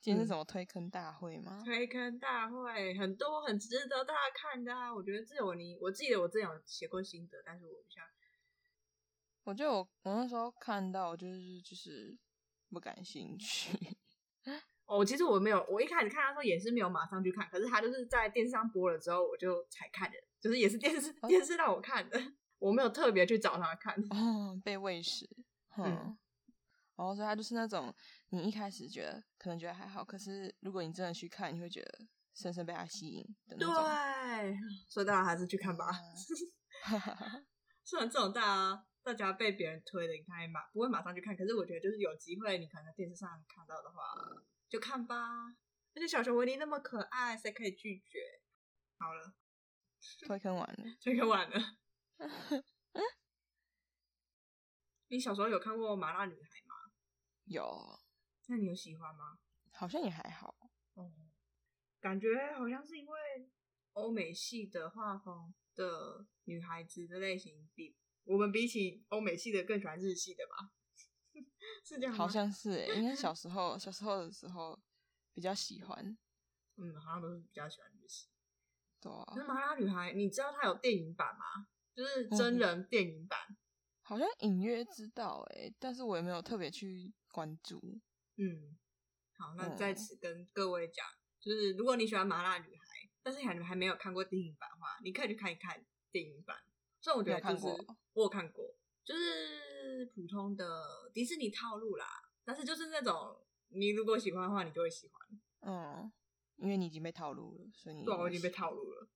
[0.00, 1.60] 今天是什么推坑大会吗？
[1.64, 4.94] 推坑大会很多很值得大家看的啊！
[4.94, 8.04] 我觉得智有维尼，我记得我之前有写过心得，但是我不想。
[9.42, 12.16] 我觉得我我那时候看到就是就是
[12.70, 13.76] 不感兴趣。
[14.86, 22.22] 哦，其实我没有，我一开始看的时候也是没有马上去看，可是他就是在电视上播了之后，我就才看的，就是也是电视电视让我看的，哦、
[22.58, 23.94] 我没有特别去找他看。
[24.10, 25.28] 哦，被喂食。
[25.76, 26.16] 嗯。
[26.96, 27.94] 然后，所以他就是那种，
[28.30, 33.74] 你一开始觉得可能觉得还好，可是如果你真的去看，你会觉得深深被他吸引的那种。
[33.74, 35.86] 对，所以大家还是去看吧。
[37.84, 44.02] 虽然这种大家大家被别人推的，你看马不会马上去看，可是我觉得就是有机会，你可能在电视上看到的话，
[44.68, 45.16] 就看吧。
[45.94, 48.18] 而且小熊维尼那么可爱，谁可以拒绝？
[48.98, 49.34] 好了，
[50.26, 51.56] 推坑完了， 推坑完了。
[55.08, 56.74] 你小时候有看过《麻辣女孩》吗？
[57.44, 57.98] 有，
[58.46, 59.38] 那你有喜欢吗？
[59.72, 60.54] 好像也还好。
[60.94, 61.12] 哦，
[62.00, 63.50] 感觉好像是因为
[63.92, 70.70] 欧美系的画风的女孩子的类型比我们比起欧美系的更喜欢日系的吧？
[71.84, 72.18] 是这样吗？
[72.18, 74.78] 好像是诶，因为小 时候小时候的时候
[75.32, 76.18] 比较喜欢。
[76.76, 78.28] 嗯，好像都是比较喜欢日系。
[79.00, 79.24] 对啊。
[79.36, 81.66] 那麻辣女孩，你知道它有电影版吗？
[81.98, 83.38] 就是真人电影版。
[83.48, 83.56] 嗯
[84.08, 87.78] 好像隐约知道哎、欸，但是我也没有特别去关注。
[88.38, 88.74] 嗯，
[89.36, 92.84] 好，那在此跟各位讲，嗯、就是如果你喜欢麻辣女孩，
[93.22, 96.56] 但是还还没有看过电影版的话，你可以去看一看电影版。
[97.02, 102.06] 所以我觉得就是有我有看过，就是普通的迪士尼套路啦。
[102.46, 105.38] 但是就是那种你如果喜欢的话，你就会喜欢。
[105.60, 106.10] 嗯，
[106.56, 109.06] 因为你已经被套路了，所以你对，我已经被套路了。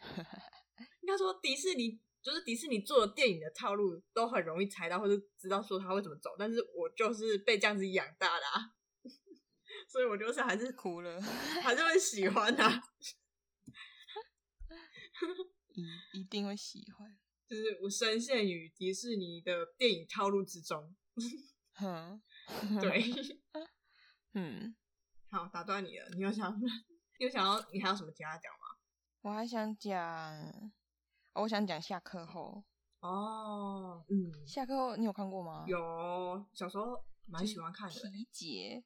[1.00, 1.98] 应该说迪士尼。
[2.22, 8.74] 就是迪士尼做的电影的套路都很容易猜到，或者知道说他会怎么走，但是我就是被这样子养大的，啊，
[9.90, 11.20] 所以我就是还是哭了，
[11.62, 12.80] 还是会喜欢他，
[15.72, 20.94] 一一定会喜欢， 就是我深陷于迪士尼的电影套路之中，
[21.82, 22.22] 嗯，
[22.80, 23.04] 对，
[24.34, 24.76] 嗯，
[25.28, 28.78] 好，打断你了，你有想，你有想要，你还有什么其他讲吗？
[29.22, 30.72] 我还想讲。
[31.34, 32.62] 我想讲下课后
[33.00, 35.64] 哦，嗯，下课后你有看过吗？
[35.66, 37.94] 有，小时候蛮喜欢看的。
[38.10, 38.84] 皮杰，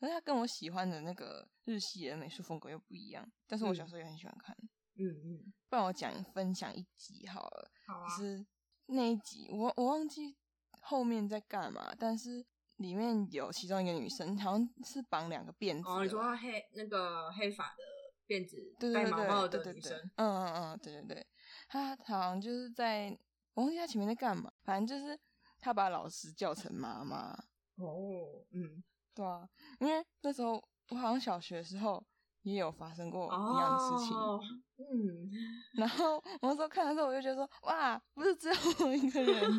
[0.00, 3.30] 可是他跟我喜欢的那个日系的美术风格又不一样。
[3.46, 4.56] 但是我小时候也很喜欢看。
[4.98, 7.70] 嗯嗯，不然我讲分享一集好了。
[7.86, 8.08] 好啊。
[8.16, 8.44] 是
[8.86, 10.36] 那一集，我我忘记
[10.80, 12.44] 后面在干嘛，但是
[12.76, 15.88] 里面有其中一个女生，好像是绑两个辫子。
[15.88, 17.84] 哦，你说她黑那个黑发的
[18.26, 19.98] 辫子，对对对对，戴毛帽的女生。
[20.16, 21.26] 嗯嗯嗯，对对对，
[21.68, 23.18] 她好像就是在。
[23.54, 25.18] 我忘记他前面在干嘛，反正就是
[25.58, 27.32] 他把老师叫成妈妈。
[27.76, 29.48] 哦，嗯，对啊，
[29.80, 32.06] 因为那时候我好像小学的时候
[32.42, 34.14] 也有发生过一样的事情。
[34.14, 34.38] 哦、
[34.76, 35.30] 嗯，
[35.72, 38.54] 然后我那时候看的时候，我就觉得说，哇，不是只有
[38.86, 39.50] 我一个人。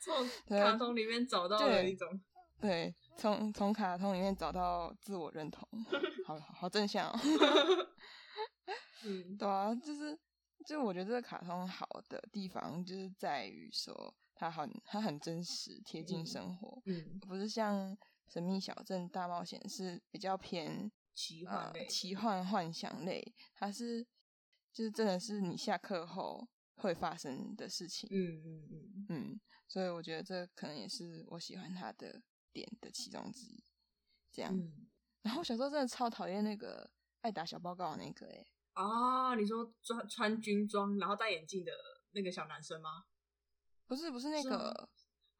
[0.00, 0.26] 从
[0.58, 2.08] 卡通里面找到了一种，
[2.58, 5.68] 对，从从卡通里面找到自我认同，
[6.26, 7.20] 好好，好正向、哦。
[9.04, 10.18] 嗯，对啊，就是。
[10.66, 17.96] 就我觉得这个卡通好的地方，就是在于说它很它很真实，贴近生活，嗯，不是像
[18.28, 24.06] 《神秘小镇大冒险》是比较偏奇幻类、呃、奇幻幻想类，它是
[24.72, 26.46] 就是真的是你下课后
[26.76, 33.64] 会发生的事情，嗯嗯嗯嗯，所以我觉得这可能也是我喜欢它的点的其中之一，
[34.30, 34.54] 这样。
[34.54, 34.86] 嗯、
[35.22, 36.90] 然后小时候真的超讨厌那个
[37.22, 38.46] 爱打小报告的那个、欸，哎。
[38.72, 41.72] 啊，你说穿穿军装然后戴眼镜的
[42.12, 43.04] 那个小男生吗？
[43.86, 44.88] 不是，不是那个，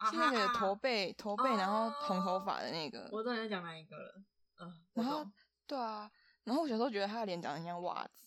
[0.07, 3.09] 是，是那个驼背驼背，然后红头发的那个。
[3.13, 4.23] 我知道你在讲哪一个了。
[4.61, 5.25] 嗯，然后
[5.67, 6.11] 对啊，
[6.45, 8.27] 然后我小时候觉得他的脸长得像袜子，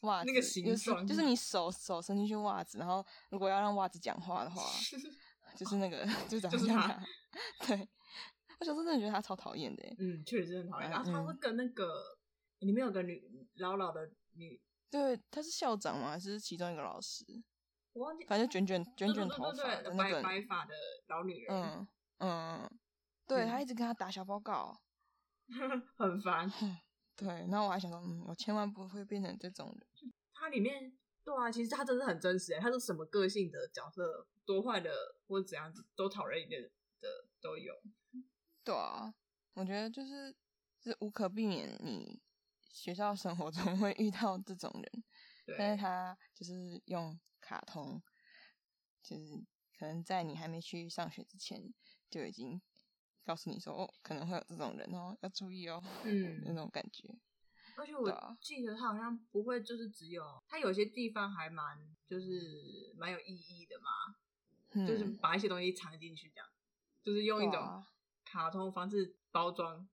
[0.00, 4.62] 袜 子那个形状，就是你手手伸进去袜子，然后如果要让袜子讲话的话，
[5.56, 7.02] 就是那个就长得像他。
[7.66, 7.88] 对，
[8.58, 9.82] 我小时候真的觉得他超讨厌的。
[9.98, 10.90] 嗯，确实是很讨厌。
[10.90, 12.19] 然后他会跟那个。
[12.60, 16.10] 里面有个女老老的女，对，她是校长吗？
[16.10, 17.24] 还是其中一个老师？
[17.92, 20.74] 我忘记，反正卷卷卷卷头发的那个白发的
[21.08, 21.54] 老女人。
[21.54, 22.70] 嗯嗯，
[23.26, 24.80] 对，她一直跟他打小报告，
[25.96, 26.48] 很烦。
[27.16, 30.12] 对，然后我还想说，嗯，我千万不会变成这种人。
[30.32, 34.90] 它里面，对啊，其实他真的很真实诶，他是什么个性的角色，多坏的
[35.26, 36.56] 或者怎样子，都讨厌的
[37.00, 37.74] 的都有。
[38.62, 39.12] 对啊，
[39.54, 40.34] 我觉得就是
[40.82, 42.22] 是无可避免你。
[42.72, 45.04] 学校生活中会遇到这种人，
[45.46, 48.02] 对但是他就是用卡通，
[49.02, 49.44] 就是
[49.78, 51.72] 可能在你还没去上学之前
[52.08, 52.60] 就已经
[53.24, 57.14] 告诉你说，哦，可能会有这种人哦，要注意哦，嗯，那种感觉。
[57.76, 64.16] 而且我记得他好像不会，就是只有他有些地方还蛮，就是蛮有意义的嘛，
[64.72, 66.48] 嗯、就是把一些东西藏进去，这样，
[67.02, 67.84] 就是用一种
[68.24, 69.88] 卡通方式包装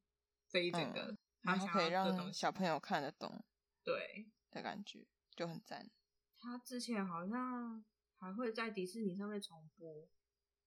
[0.49, 1.17] 这一整个。
[1.55, 3.43] 嗯然后可以让小朋友看得懂，
[3.83, 5.89] 对的感觉就很赞。
[6.36, 7.83] 他之前好像
[8.17, 10.07] 还会在迪士尼上面重播，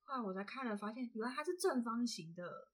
[0.05, 2.69] 后来我才看了，发现原来它是正方形的。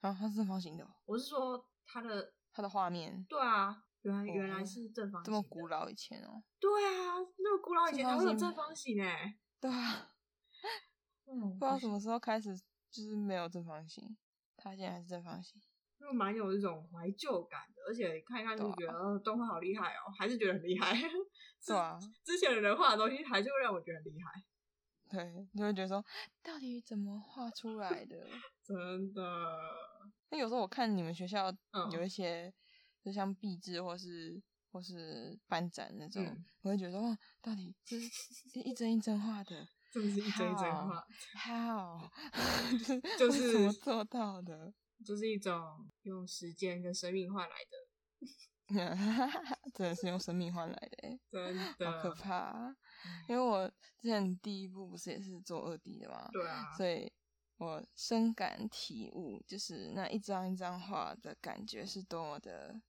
[0.00, 0.88] 啊，它是正方形的。
[1.04, 3.24] 我是说它的它的画面。
[3.28, 5.26] 对啊，原来原来是正方形。
[5.26, 6.42] 这么古老以前哦。
[6.58, 9.38] 对啊，那么古老以前还会有正方形哎。
[9.60, 10.08] 对啊。
[11.26, 12.56] 嗯，不知道什么时候开始
[12.90, 14.16] 就是没有正方形，
[14.56, 15.60] 它现在还是正方形。
[16.02, 20.94] 就蛮有一种怀旧感的，而且看一看就觉得、啊、动画好厉害哦，还是觉得很厉害。
[21.60, 24.42] 是啊，之前的人画的东西还是会让我觉得很厉害。
[25.08, 26.04] 对，就会觉得说，
[26.42, 28.26] 到底怎么画出来的？
[28.64, 29.22] 真的。
[30.30, 31.54] 那有时候我看你们学校
[31.92, 32.52] 有一些，嗯、
[33.04, 39.68] 就像壁纸或是或是班展那种，嗯、我会觉得哇，到底这是一帧一帧画的？
[39.92, 42.10] 是不是一帧一帧画？How？
[43.18, 44.72] 就是怎么做到的？
[45.02, 47.76] 就是一种用时间跟生命换来的，
[49.74, 52.76] 真的是用生命换来的，真的好可怕啊。
[53.28, 57.12] 因为我之前第一部不是也是做二 D 的嘛，对啊，所以
[57.58, 62.80] 我深感体悟，就是那一张一张画的感觉是多么的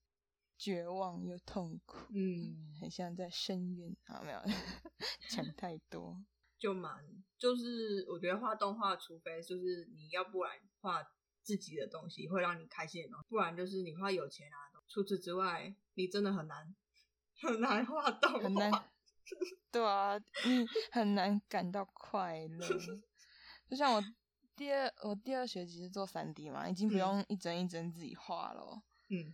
[0.57, 4.39] 绝望又痛苦，嗯，很像在深渊啊，没有
[5.30, 6.24] 讲太多，
[6.57, 7.03] 就蛮
[7.38, 11.03] 就是我觉得画动画，除非就是你要不然画。
[11.44, 14.58] 自己的东西会让你开心的东西，不然就是你花有钱啊。
[14.88, 16.76] 除此之外，你真的很难
[17.41, 18.72] 很难画动画，很难。
[19.72, 22.68] 对啊，你很难感到快乐。
[23.68, 24.04] 就像我
[24.56, 28.84] 第二我第二学期是做三 D 嘛，已经不用一帧一帧自己画了。
[29.10, 29.34] 嗯，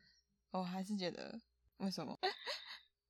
[0.51, 1.41] 我还是觉得
[1.77, 2.17] 为什么？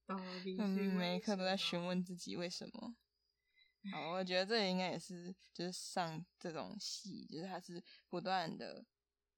[0.08, 0.18] 嗯，
[0.98, 2.96] 每一刻都在询问自己为什么。
[3.92, 8.86] 好，我觉得这也应该也是，就是上这种戏，就是他是不断的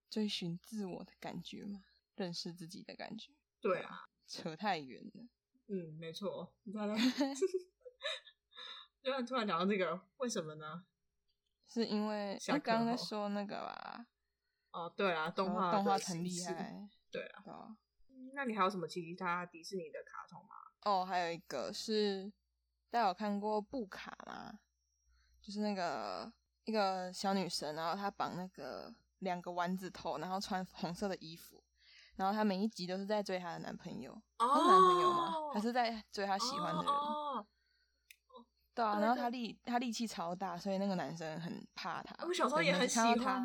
[0.09, 1.83] 追寻自我的感觉嘛，
[2.15, 3.31] 认识自己的感觉。
[3.59, 5.27] 对啊，扯太远了。
[5.67, 6.53] 嗯，没错。
[6.63, 6.87] 你看，
[9.01, 10.85] 就突然讲到这个，为什么呢？
[11.67, 14.07] 是因为我刚刚在说那个吧？
[14.71, 16.89] 哦，对啊，动画动画很厉害。
[17.09, 17.77] 对啊，对啊。
[18.33, 20.55] 那你还有什么其他迪士尼的卡通吗？
[20.83, 22.31] 哦，还有一个是
[22.91, 24.59] 大家有看过布卡吗？
[25.41, 26.31] 就是那个
[26.65, 31.63] 一个小女生，然后她绑那个两个丸子头，然后穿红色的衣服，
[32.17, 34.11] 然后她每一集都是在追她的男朋友。
[34.37, 35.33] 哦，是男朋友吗？
[35.53, 36.91] 还是在追她喜欢的人？
[36.91, 37.47] 哦。
[38.73, 42.25] 对啊，然后她力他力气超大，所以那个男生很怕她。
[42.25, 43.43] 我小时候也很喜欢他。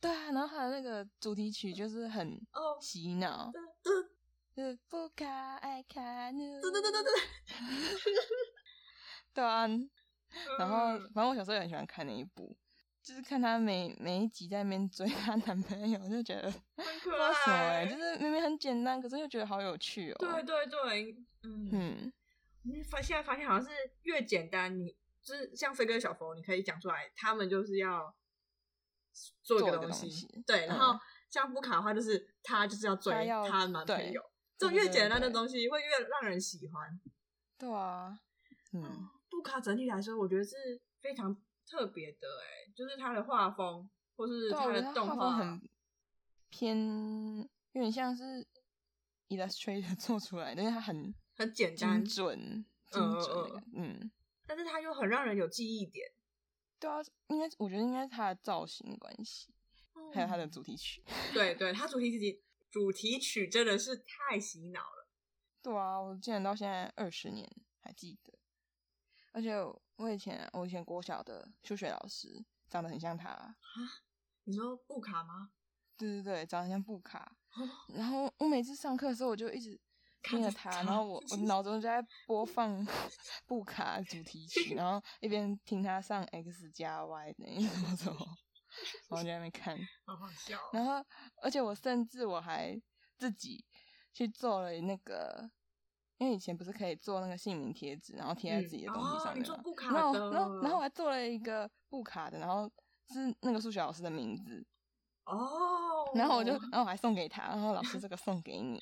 [0.00, 2.36] 对啊，然后他的那个主题曲就是很
[2.80, 3.50] 洗脑，
[4.54, 6.60] 就是不卡爱卡努。
[6.60, 7.12] 对对对对对。
[9.34, 9.66] 对啊，
[10.58, 12.56] 然后反正我小时候也很喜欢看那一部，
[13.02, 17.86] 就是看她每每一集在那边追她男朋友，就觉得 很可爱。
[17.86, 20.16] 就是明明很简单，可是又觉得好有趣哦。
[20.18, 21.68] 对对对，嗯。
[21.72, 22.12] 嗯
[22.64, 23.70] 你发现在发现好像是
[24.02, 28.14] 越简单，你就是像飞哥小佛，你可以讲出来，他们就是要
[29.42, 30.66] 做一个东西，对。
[30.66, 30.96] 然后
[31.28, 33.12] 像布卡的话，就是他就是要追
[33.50, 34.22] 他男朋友，
[34.56, 37.00] 这种越简单的东西会越让人喜欢。
[37.58, 38.16] 对啊，
[38.74, 41.34] 嗯，布卡整体来说，我觉得是非常
[41.66, 45.68] 特别的，哎，就是他的画风或是他的动画很
[46.50, 46.76] 偏，
[47.72, 48.46] 有点像是
[49.30, 51.14] Illustrator 做出来的，因为他很。
[51.34, 54.10] 很简单，精准，精准的，嗯，
[54.46, 56.06] 但是它又很让人有记忆点。
[56.78, 59.48] 对啊，应该我觉得应该是它的造型关系，
[59.94, 61.02] 嗯、还有它的主题曲。
[61.32, 65.08] 对对，它主题曲主题曲真的是太洗脑了。
[65.62, 68.38] 对啊，我竟然到现在二十年还记得，
[69.32, 69.54] 而且
[69.96, 73.28] 我以前我以前国小的数学老师长得很像他。
[73.30, 73.56] 啊？
[74.44, 75.50] 你说布卡吗？
[75.96, 77.36] 对对对，长得很像布卡。
[77.54, 79.80] 哦、然后我每次上课的时候，我就一直。
[80.30, 82.86] 盯着他，然后我我脑中就在播放
[83.44, 88.18] 布卡主题曲，然后一边听他上 X 加 Y 那什么什么，
[89.08, 89.76] 然后 就在那边看，
[90.06, 90.56] 好好笑。
[90.72, 91.04] 然后，
[91.42, 92.80] 而且我甚至我还
[93.18, 93.64] 自己
[94.12, 95.50] 去做了那个，
[96.22, 99.56] 因为以前不是可以做那个姓名贴纸，然后贴在自己的东西上面嘛。
[99.90, 102.70] 然后，然后，然后我还做了一个布卡的，然后
[103.08, 104.64] 是那个数学老师的名字。
[105.24, 108.80] 哦，然后我就，然后我还送给他，然后老师这个送给你，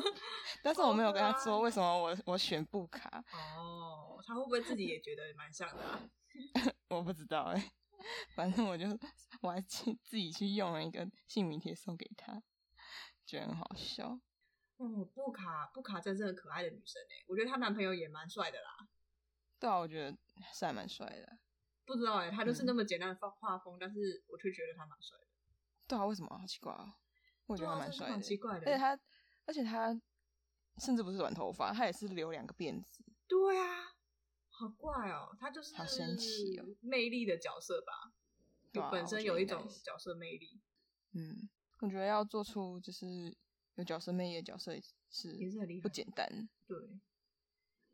[0.62, 3.24] 但是我没有跟他说为什么我我选布卡。
[3.32, 6.00] 哦，他会不会自己也觉得蛮像的啊？
[6.90, 7.70] 我不知道哎、欸，
[8.36, 8.86] 反正我就
[9.40, 12.42] 我还去自己去用了一个姓名贴送给他，
[13.24, 14.20] 觉得很好笑。
[14.76, 18.88] 哦，布卡布卡真是很可爱的女生哎，我觉得她男朋友也蛮帅的啦。
[19.58, 20.16] 对啊，我觉得
[20.52, 21.38] 是还蛮帅的。
[21.86, 25.26] 不知道哎、欸，他就是那么简单的画画风，嗯、但是我却觉得他蛮帅的。
[25.86, 26.38] 对啊，为什么？
[26.38, 26.96] 好奇怪啊！
[27.46, 28.66] 我觉得他蛮帅的，很奇怪的。
[28.66, 29.00] 而且他，
[29.44, 30.00] 而且他
[30.78, 33.04] 甚至不是短头发，他也是留两个辫子。
[33.28, 33.92] 对啊，
[34.48, 35.36] 好怪哦！
[35.38, 38.14] 他就是好神奇哦，魅力的角色吧？
[38.72, 40.62] 对啊，本身有一种角色魅力。
[41.12, 41.48] 嗯，
[41.80, 43.36] 我觉得要做出就是
[43.76, 46.48] 有角色魅力的角色也是也是很厉害，不简单。
[46.66, 46.76] 对，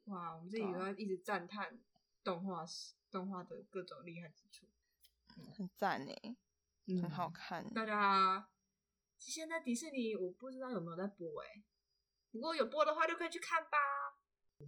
[0.04, 1.80] 哇，我们这里要一直赞叹
[2.22, 4.66] 动画师动画的各种厉害之处，
[5.56, 6.12] 很赞呢。
[7.00, 8.48] 很好看，大家
[9.16, 11.62] 现在迪士尼我不知道有没有在播哎，
[12.32, 13.78] 如果有播的话就可以去看吧。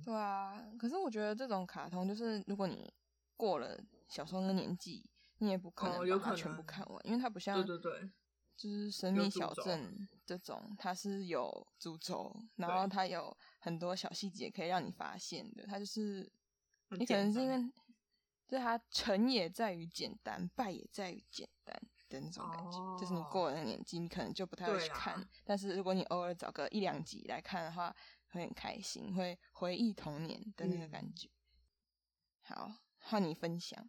[0.05, 2.95] 对啊，可是我觉得这种卡通就是如果你
[3.37, 3.77] 过了
[4.09, 5.05] 小时候的年纪，
[5.39, 8.11] 你也不可能把它全部看完，因为它不像对对对，
[8.57, 15.67] 就是神秘小镇这种，它是有主轴，然后它有很多小细节可以让你发现的。
[15.67, 16.31] 它就是
[16.91, 17.59] 你可能是因为，
[18.49, 21.81] 就是它成也在于简单，败也在于简单。
[22.09, 25.19] 的那种感觉，oh, 就是你过了那年纪，你可能就不太会去看。
[25.19, 27.97] 啦但是如果你偶尔找个一两集来看的话，
[28.29, 31.27] 会很开心，会回忆童年的那个感觉。
[32.51, 33.83] 嗯、好，换你分享。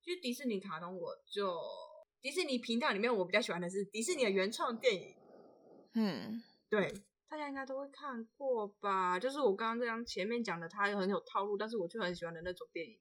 [0.00, 1.54] 就迪士尼卡通，我就
[2.22, 5.14] 迪士尼频道里面，我比较喜欢的是迪士尼的原创电影。
[5.98, 6.92] 嗯，对，
[7.26, 9.18] 大家应该都会看过吧？
[9.18, 13.00] 就是我刚刚这样前面讲的，它很有套路，但是我却很喜欢的那种电影。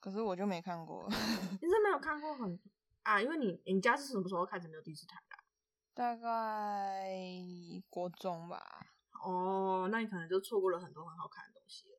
[0.00, 1.06] 可是我就没看过，
[1.60, 2.58] 你是没有看过很。
[3.02, 5.36] 啊，因为你你家是什么时候开始没有电视台的？
[5.92, 7.10] 大概
[7.90, 8.64] 国中吧。
[9.24, 11.98] 哦，那你可能就错过了很多很好看的东西了。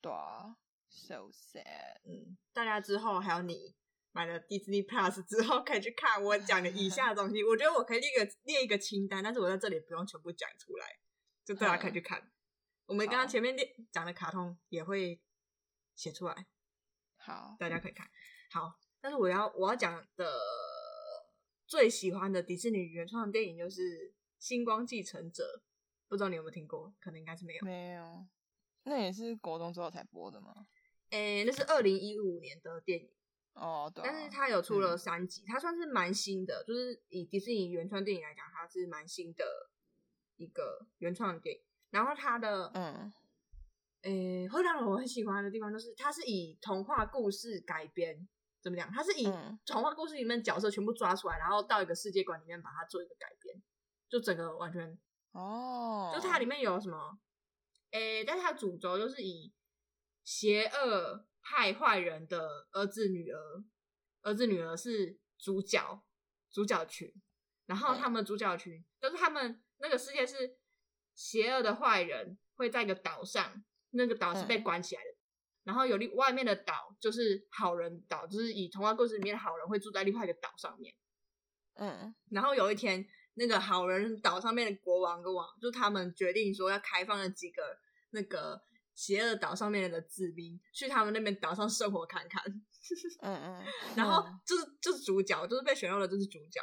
[0.00, 0.56] 对啊
[0.88, 1.98] ，so sad。
[2.04, 3.74] 嗯，大家之后还有你
[4.16, 7.44] 买了 Disney Plus 之后，可以去看我讲的以下的东西。
[7.44, 10.86] 我觉得我可以列个列一个清单，但是我在这里不用全部讲出来，
[11.44, 12.18] 就大家可以去看。
[12.20, 12.32] 嗯、
[12.86, 15.20] 我们刚刚前面列讲的卡通也会
[15.94, 16.46] 写出来，
[17.18, 18.08] 好，大家可以看。
[18.50, 18.80] 好。
[18.98, 20.32] 但是我要我要讲的
[21.66, 23.82] 最喜欢的迪士尼原创电影就是
[24.38, 25.44] 《星光继承者》，
[26.08, 26.92] 不知道你有没有听过？
[26.98, 27.64] 可能应该是没有。
[27.64, 28.26] 没有。
[28.84, 30.66] 那也是国中之后才播的吗？
[31.10, 33.08] 诶、欸，那是二零一五年的电影
[33.56, 34.08] 哦，对、啊。
[34.08, 39.44] 但是它有出了三集，嗯、它算是蛮新的，就是以迪士尼原创电影来讲，它是蛮新的
[40.36, 41.62] 一个原创电影。
[41.90, 43.12] 然后它的嗯，
[44.02, 48.28] 诶、欸，会让我很喜欢的地方就是它是以童话故事改编，
[48.60, 48.90] 怎么讲？
[48.92, 49.24] 它是以
[49.64, 53.62] 童话故事里面角色全部抓出来，然后到一个世界观里面把它做一个改编，
[54.08, 54.98] 就整个完全
[55.32, 57.18] 哦，就它里面有什么？
[57.92, 59.54] 诶、欸，但是它主轴就是以
[60.24, 63.64] 邪恶派坏人的儿子女儿，
[64.22, 66.02] 儿子女儿是主角，
[66.50, 67.12] 主角群，
[67.66, 70.58] 然后他们主角群、就是他们那个世界是
[71.14, 75.16] 邪恶的坏人会在一个岛上，那个岛是被关起来的，嗯、
[75.62, 80.92] 然后有另外面的岛就是好人岛，就是以童话故事里面的好人会住在另外一个岛上面，
[81.74, 87.62] 嗯，然后有一天那个好人岛上面的国王跟王，就他们决定说要开放了几个。
[88.10, 88.62] 那个
[88.96, 92.42] 邪恶岛上面的子民去他们那边岛上生活看看，
[93.20, 96.60] 嗯嗯，然后就是就是主角，就是被选中的就是主角，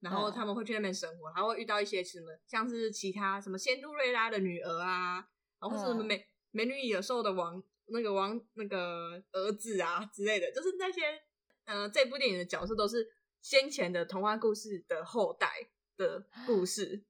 [0.00, 5.16] 然后他们会去那边生活，然后会遇到一些什么，像是其他什么仙杜瑞拉的女儿啊，
[5.60, 11.02] 然后是什么美美女与野兽的王那个王那个儿子啊之类的，就是那些
[11.66, 13.06] 呃这部电影的角色都是
[13.42, 15.48] 先前的童话故事的后代
[15.98, 17.04] 的故事。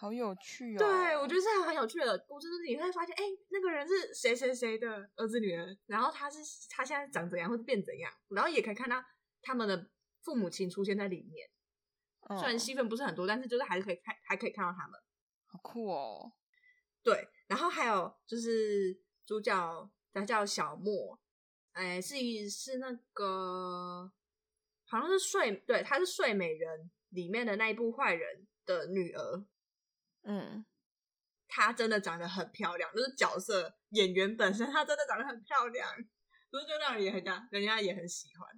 [0.00, 0.78] 好有趣哦！
[0.78, 6.38] 对，我觉得是很有趣的故事，就是你会发现，哎、欸，那个人是谁谁谁的儿子女儿，然后他是
[6.70, 9.02] 他现在长怎样，或者变怎样，然后也可以看到
[9.42, 9.90] 他们的
[10.22, 11.50] 父母亲出现在里面。
[12.38, 15.00] 虽然戏份不是很多，但是就是还是可以看，还可以看到他们。
[15.46, 16.32] 好酷哦！
[17.02, 18.96] 对，然后还有就是
[19.26, 21.18] 主角他叫小莫，
[21.72, 22.14] 哎，是
[22.48, 24.12] 是那个
[24.84, 29.44] 好像是睡，对，他是睡美人里面的那一部坏人的女儿。
[30.22, 30.64] 嗯，
[31.46, 35.88] 她真的长得很漂亮，就是角色演员本身，她真的长得很漂亮，
[36.50, 38.48] 不是就让人也人家也很喜欢。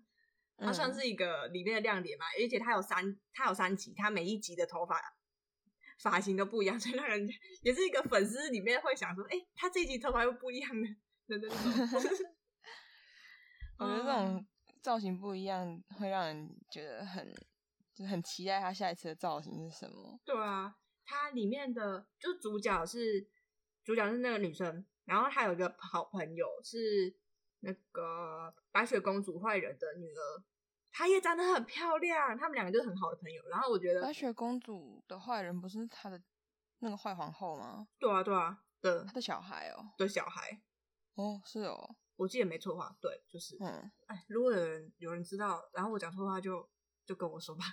[0.58, 5.00] 她算是一个里面的亮点嘛，而且她有三，她有三集，她每一集的头发
[6.02, 10.88] 发型都不一样，所以让人家也是一个粉丝里面会想说，哎、欸，她这一集头发又不一样的，
[11.28, 11.48] 真的。
[13.78, 14.46] 我觉得这种
[14.82, 17.32] 造型不一样，会让人觉得很，
[17.94, 20.20] 就很期待她下一次的造型是什么。
[20.24, 20.74] 对啊。
[21.10, 23.28] 它里面的就主角是
[23.82, 27.12] 主角是那个女生，然后她有一个好朋友是
[27.60, 30.44] 那个白雪公主坏人的女儿，
[30.92, 33.42] 她也长得很漂亮，他们两个就是很好的朋友。
[33.48, 36.22] 然后我觉得白雪公主的坏人不是她的
[36.78, 37.88] 那个坏皇后吗？
[37.98, 40.62] 对啊，对啊，对，她的小孩哦，对小孩，
[41.16, 46.70] 哦，是哦，我记得没错话，对，就是，嗯，哎，如果有人有人知道，然后我讲错话就
[47.04, 47.64] 就跟我说吧。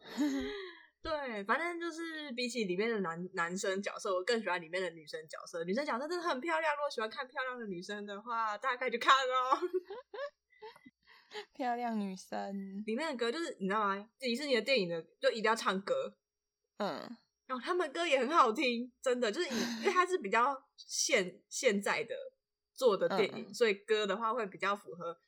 [1.04, 5.62] 对，反正就是比起里面的男男生角色，我更喜欢里面的女生角色。
[5.62, 9.60] 女生角色真的很漂亮，如果喜欢看漂亮的女生的话，大家可以去看哦。
[11.52, 14.08] 漂亮女生里面的歌就是你知道吗？
[14.18, 16.16] 迪士尼的电影的就一定要唱歌，
[16.78, 16.88] 嗯，
[17.46, 22.14] 然后他们歌也很好听，真的就是以因为它是比较现现在的
[22.72, 25.20] 做的电影，嗯，所以歌的话会比较符合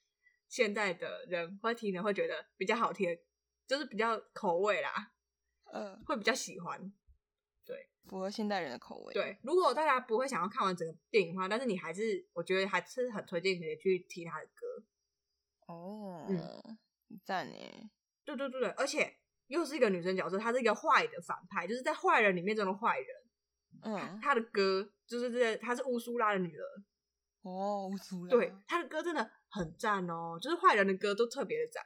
[0.49, 3.19] 现在的人会听的，会觉得比较好听，
[3.67, 5.13] 就是比较口味啦。
[5.73, 6.93] 呃，会比较喜欢，
[7.65, 9.13] 对，符合现代人的口味。
[9.13, 14.85] 对，如果大家不会想要看完整个电影的话，但是你还是，我觉得还是很推荐可以去听他的歌。
[15.67, 16.79] 哦，嗯，
[17.25, 17.91] 赞耶！
[18.25, 19.17] 对对对对，而且
[19.49, 23.09] 又是一个女生角色，她是一个坏的反派，就是在坏人里面中的坏人。
[23.83, 26.65] 嗯，她的歌就是这个，她是乌苏拉的女儿。
[27.43, 28.31] 哦，乌苏拉。
[28.31, 31.83] 对，她的歌真的很赞哦，就是坏人的歌都特别的赞。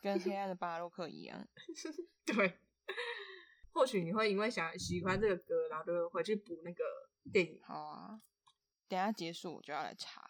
[0.00, 1.46] 跟黑暗的巴洛克一样，
[2.26, 2.58] 对。
[3.72, 6.82] 或许你会因为想喜欢这个歌，然后就回去补那个
[7.32, 7.60] 电影。
[7.62, 8.20] 好啊，
[8.88, 10.28] 等下结束我就要来查。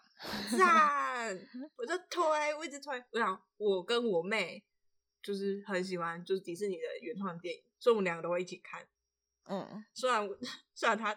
[0.59, 1.35] 赞！
[1.77, 3.03] 我就推，我一直推。
[3.13, 4.63] 我想，我跟我妹
[5.23, 8.87] 就是很喜欢，就是迪士尼的原创电影，所以我们两个都会一起看。
[9.49, 10.29] 嗯，虽然
[10.75, 11.15] 虽然他，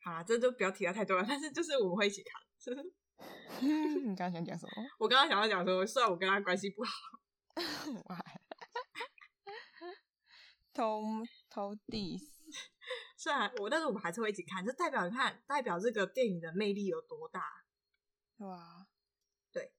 [0.00, 2.40] 好啦，这就不要提他太多了，但是就是我们会一起看。
[3.60, 4.72] 你刚刚想讲什么？
[4.98, 6.90] 我刚刚想要讲说，虽然我跟他关系不好。
[8.08, 8.18] 哇！
[10.74, 11.02] 偷
[11.50, 12.22] 偷 diss，
[13.16, 17.42] 虽然我，但是我们还是会一起看，就代表你看，代表这个电影的魅力有多大，
[18.36, 18.86] 哇！
[19.50, 19.72] 对，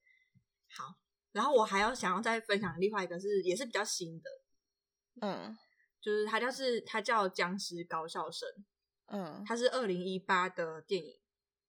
[0.68, 0.96] 好，
[1.32, 4.30] 然后我还要想要再分享另外一个是，也是比较新的，
[5.22, 5.56] 嗯，
[6.02, 8.46] 就是它叫是它叫僵尸高校生，
[9.06, 11.18] 嗯，它是二零一八的电影，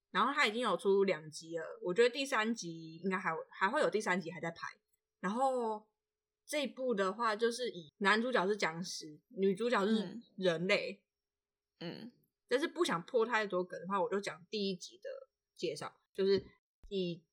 [0.09, 4.68] 然后它已经有出两集了，我觉得第三集应该还还会有第三集还在拍，
[5.22, 5.88] 然后。
[6.52, 10.99] 这一部的话，就是以男主角是僵尸，女主角是人类，
[11.80, 12.12] 嗯，
[12.49, 16.43] 但是不想破太多梗的话，我就讲第一集的介绍，就是
[16.89, 17.24] 以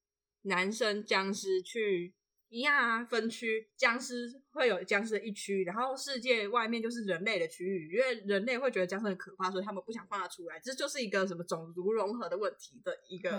[0.43, 2.15] 男生僵尸去
[2.49, 13.33] 一样啊，分区，僵尸会有僵尸的一区，然后世界外面就是人类的区域，因为人类会觉得僵尸很可怕，所以他们不想放他出来，这就是一个什么种族融合的问题的一个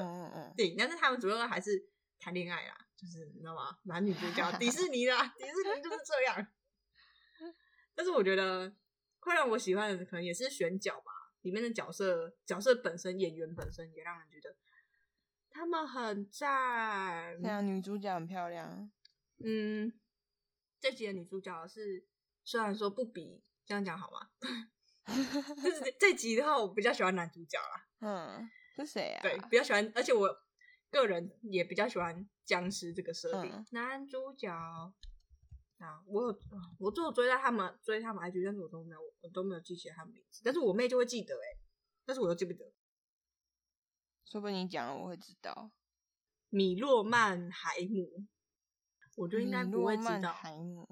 [0.58, 1.82] 电影，但是他们主要还是
[2.20, 3.80] 谈恋爱啦，就是你知道吗？
[3.84, 6.48] 男女主角，迪士尼啦，迪士尼就是这样。
[7.96, 8.74] 但是我觉得
[9.20, 11.12] 会让我喜欢的，可能也是选角吧。
[11.42, 14.56] 里面的角色，角色本身，演员本身也让人觉得
[15.50, 17.42] 他们很赞。
[17.42, 18.92] 对啊，女主角很漂亮。
[19.38, 19.98] 嗯，
[20.82, 22.06] 这集的女主角是
[22.44, 24.30] 虽然说不比这样讲好吗？
[25.64, 27.88] 就是这集的话，我比较喜欢男主角啦。
[28.02, 29.22] 嗯，是谁啊？
[29.22, 30.28] 对，比较喜欢，而且我
[30.92, 33.52] 个人也比较喜欢僵尸这个设定。
[33.52, 34.50] 嗯、男主角。
[35.80, 36.40] 啊，我有，
[36.78, 40.42] 我就追到他们追他们 IG，但是我都没有，我都没有记起来他们名字。
[40.44, 41.56] 但是我妹就会记得哎，
[42.06, 42.74] 但是我又记不得。
[44.26, 45.72] 说不定你讲了我会知道。
[46.50, 48.28] 米洛曼海姆，
[49.16, 50.34] 我觉得应该不会知道。
[50.34, 50.86] 海姆，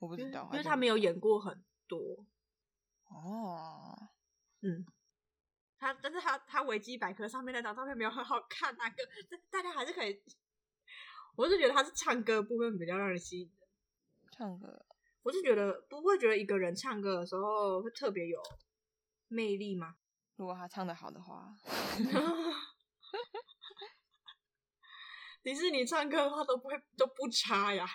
[0.00, 2.26] 我不知道，因为他没有演过很多。
[3.04, 3.96] 哦，
[4.60, 4.84] 嗯，
[5.78, 8.96] 他但是他他维基百科上面那张照片没有很好看，那个
[9.50, 10.22] 大家还是可以。
[11.34, 13.50] 我是觉得他是唱歌部分比较让人吸引。
[14.30, 14.84] 唱歌，
[15.22, 18.40] 我是觉得不会觉得一个人唱歌的时候会特别有
[19.28, 19.96] 魅力吗？
[20.36, 21.54] 如果他唱的好的话，
[25.42, 27.86] 迪士尼唱歌的话都不会都不差呀。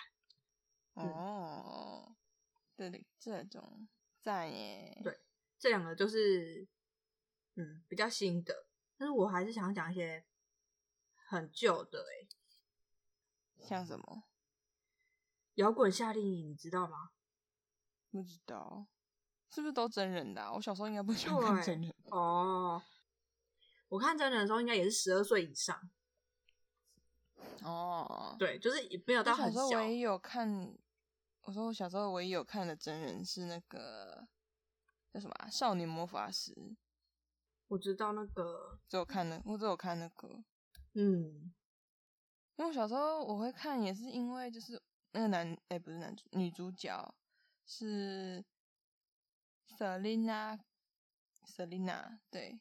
[0.94, 2.14] 哦，
[2.76, 3.86] 对对，这种
[4.20, 5.00] 赞耶。
[5.04, 5.18] 对，
[5.58, 6.66] 这两个就是
[7.54, 10.24] 嗯比较新的，但是我还是想要讲一些
[11.14, 12.28] 很旧的哎，
[13.66, 14.24] 像什么？
[15.56, 17.10] 摇滚夏令营，你知道吗？
[18.10, 18.86] 不知道，
[19.50, 20.52] 是不是都真人的啊？
[20.52, 22.82] 我小时候应该不喜欢看真人哦。
[23.88, 25.90] 我看真人的时候，应该也是十二岁以上。
[27.62, 29.52] 哦，对，就是也没有到很小。
[29.52, 30.74] 时候唯一有看，
[31.42, 34.26] 我说我小时候唯一有看的真人是那个
[35.12, 36.54] 叫什么啊《少年魔法师》。
[37.72, 40.28] 我知道那个，只有看那，我只有看那个。
[40.92, 41.50] 嗯，
[42.56, 44.82] 因为我小时候我会看，也是因为就是。
[45.14, 47.14] 那个男哎、欸，不是男主，女主角
[47.66, 48.42] 是
[49.76, 50.58] Selina，Selina
[52.30, 52.58] 对，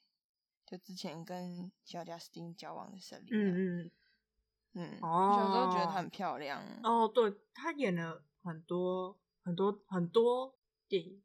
[0.66, 3.30] 就之前跟小贾斯汀交往的 Selina。
[3.32, 3.92] 嗯嗯
[4.74, 5.00] 嗯。
[5.02, 5.38] 哦。
[5.40, 6.62] 小时候觉得她很漂亮。
[6.84, 10.54] 哦，对，她演了很多很多很多
[10.90, 11.24] 电影。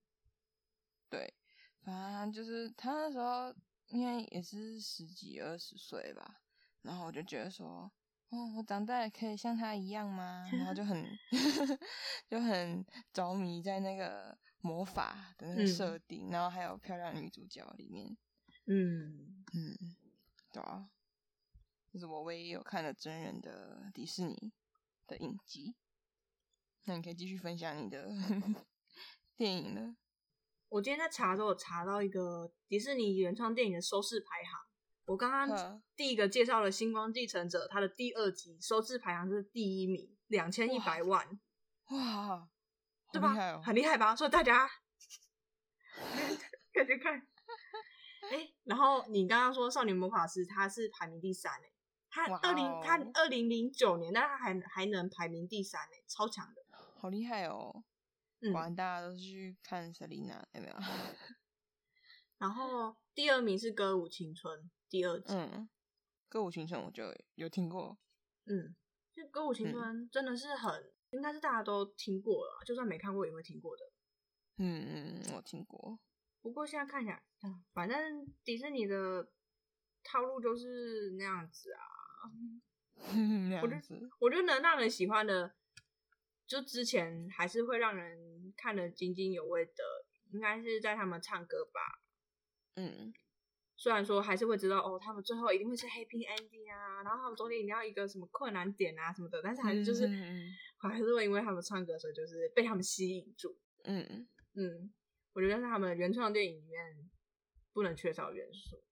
[1.10, 1.34] 对，
[1.82, 3.52] 反正就是她那时候
[3.88, 6.40] 应该也是十几二十岁吧，
[6.82, 7.90] 然后我就觉得说。
[8.30, 10.48] 哦，我长大也可以像他一样吗？
[10.52, 11.06] 然后就很
[12.28, 18.16] 就很着迷在那个魔法的那个设定，嗯、然后还有漂亮女主角里面。
[18.66, 19.96] 嗯嗯，
[20.52, 20.90] 对啊，
[21.92, 24.52] 这是我唯一有看的真人的迪士尼
[25.06, 25.76] 的影集。
[26.86, 28.08] 那你可以继续分享你的
[29.36, 29.94] 电影了。
[30.68, 34.60] 我今天在查的时候，我查到一个迪士尼原创电影的收视排行。
[35.06, 41.24] 我刚刚第一个介绍了《星光继承者》，它的第二集收视排行是第一名，两千一百万，
[41.90, 42.48] 哇，
[43.12, 43.32] 对吧？
[43.54, 44.16] 哦、很厉害吧？
[44.16, 44.68] 所以大家
[46.74, 47.14] 可以去看。
[48.32, 51.72] 哎、欸，然后你刚刚说《少女魔法师》，他是排名第三诶，
[52.10, 56.60] 他二零他二零零九年，但他还还能排名第三诶，超强的，
[56.98, 57.84] 好厉害哦！
[58.52, 60.74] 果然大家都是去看 Selina 有没有？
[62.38, 64.60] 然后第二名是《歌舞青春》。
[64.88, 65.68] 第二季，嗯，
[66.28, 67.98] 歌舞青春我就有听过，
[68.44, 68.76] 嗯，
[69.12, 73.82] 就歌舞青春真的是很，嗯、应该是大家都听过了，就算没看过也会听过的，
[74.58, 75.98] 嗯嗯，我听过。
[76.40, 79.28] 不过现在看起来，嗯，反正迪士尼的
[80.04, 81.82] 套路就是那样子啊，
[83.12, 85.52] 那样子，我觉得能让人喜欢的，
[86.46, 89.72] 就之前还是会让人看得津津有味的，
[90.32, 91.80] 应该是在他们唱歌吧，
[92.76, 93.12] 嗯。
[93.78, 103.54] 虽然说还是会知道哦，他们最后一定会是 happy ending 啊，然后他们中间一定要一个什么困难点啊什么的，但是还是就是，嗯、还是会因为他们唱歌，所以就是被他们吸引住。
[103.84, 104.90] 嗯嗯，
[105.34, 107.10] 我觉得是他们原创电影里面
[107.74, 108.82] 不能缺少元素。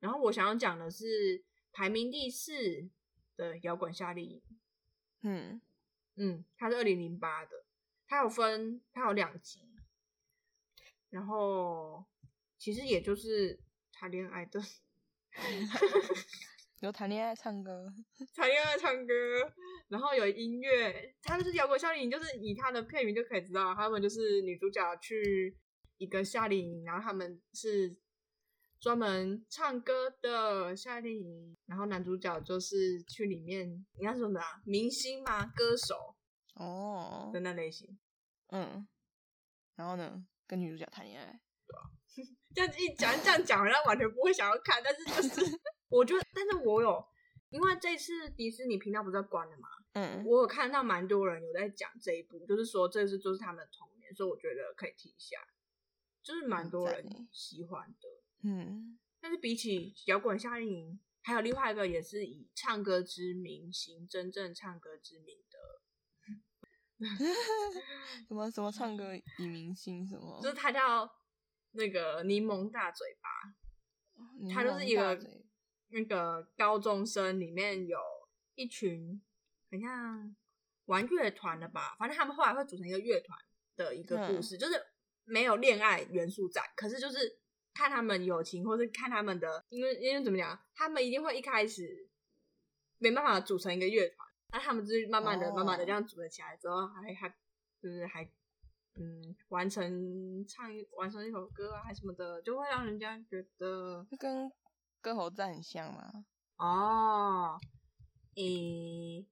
[0.00, 2.88] 然后我想要讲的是排名第四
[3.36, 4.42] 的摇滚夏令营。
[5.20, 5.60] 嗯
[6.16, 7.64] 嗯，它是二零零八的，
[8.06, 9.60] 它有分，它有两集，
[11.10, 12.04] 然后
[12.58, 13.60] 其实也就是。
[13.98, 14.60] 谈恋爱的，
[16.80, 17.90] 有谈恋爱唱歌，
[18.36, 19.14] 谈恋爱唱歌，
[19.88, 25.56] 然后有音乐，他就是摇滚夏令营，就是以他的片名就可以知道，他们就是女主角去
[25.96, 27.96] 一个夏令营，然后他们是
[28.86, 34.62] 专门唱歌的夏令营，然后男主角就是去里面，应该说什么啊？
[34.64, 35.44] 明星吗？
[35.56, 36.14] 歌手
[36.54, 37.98] 哦的那类型。
[38.52, 38.86] 嗯，
[39.74, 41.90] 然后呢，跟女主角谈恋爱，对啊，
[42.54, 45.58] 这样一讲这样讲，好像完全不会想要看，但是就是
[45.90, 47.04] 我觉得，但是我有，
[47.48, 55.38] 因为这次迪士尼频道不是要关了嘛，嗯，我有看到蛮多人有在讲这一部，就是说这是就是他们的童年，所以我觉得可以提一下，
[56.22, 58.25] 就是蛮多人喜欢的，嗯，
[59.20, 65.58] 但是比起摇滚夏令营，还有另外一个也是以唱歌之名行真正唱歌之名的。
[68.26, 70.40] 什么什么唱歌以明星什么？
[70.42, 71.10] 就是他叫
[71.72, 73.28] 那个柠檬大嘴巴，
[74.54, 75.20] 他就是一个
[75.88, 77.98] 那个高中生，里面有
[78.54, 79.22] 一群
[79.70, 80.34] 很像
[80.86, 83.38] 玩乐团的吧，反正他们后来会组成一个乐团
[83.76, 84.82] 的一个故事，嗯、就是
[85.24, 87.40] 没有恋爱元素在，可是就是
[87.76, 92.08] 看他们友情，或是看他们的，因为因为怎么讲，他们一定会一开始
[92.96, 94.26] 没办法组成一个乐团。
[94.48, 95.56] 那、啊、他们就是慢慢的、oh.
[95.56, 97.28] 慢慢的这样组了起来之后，还还
[97.82, 98.24] 就是还
[98.94, 104.50] 嗯完成唱一完成一首歌啊，还什么的，就会让人家觉得跟
[105.02, 106.24] 歌喉战很像吗？
[106.56, 107.60] 哦，
[108.36, 109.26] 诶、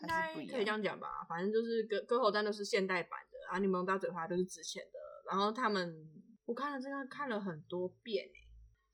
[0.00, 1.26] 欸，还是不一样，可以这样讲吧。
[1.28, 4.98] 反正就是歌歌喉战都是现代版的，然后，柠檬大嘴巴都是之前的。
[5.28, 6.17] 然后他们
[6.48, 8.26] 我看了这个看了很多遍，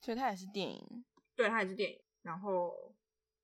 [0.01, 1.05] 所以它也是电影，
[1.37, 2.01] 对，它也是电影。
[2.23, 2.93] 然后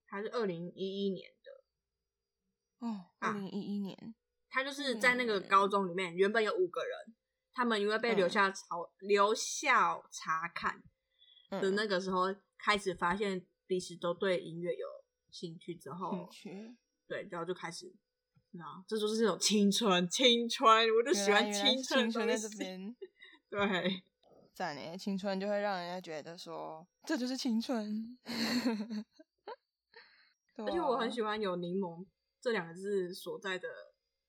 [0.04, 2.86] 它是二零一一年的。
[2.88, 4.10] 哦，二零一一年、啊，
[4.48, 7.14] 他就是在那个高中里面，原本有五个人，
[7.52, 8.64] 他们因为被留校查
[8.98, 10.82] 留校查看
[11.60, 14.88] 的那个时候，开始发现彼此都对音乐有
[15.30, 17.86] 兴趣之后，兴趣，对，然后就开始，
[18.54, 22.96] 啊，这就是这种青春，青春，我就喜欢青春，青春在这边，
[23.50, 24.02] 对，
[24.54, 28.16] 在呢，青春就会让人家觉得说，这就是青春，
[30.56, 32.06] 而且我很喜欢有柠檬。
[32.42, 33.68] 这两个字所在的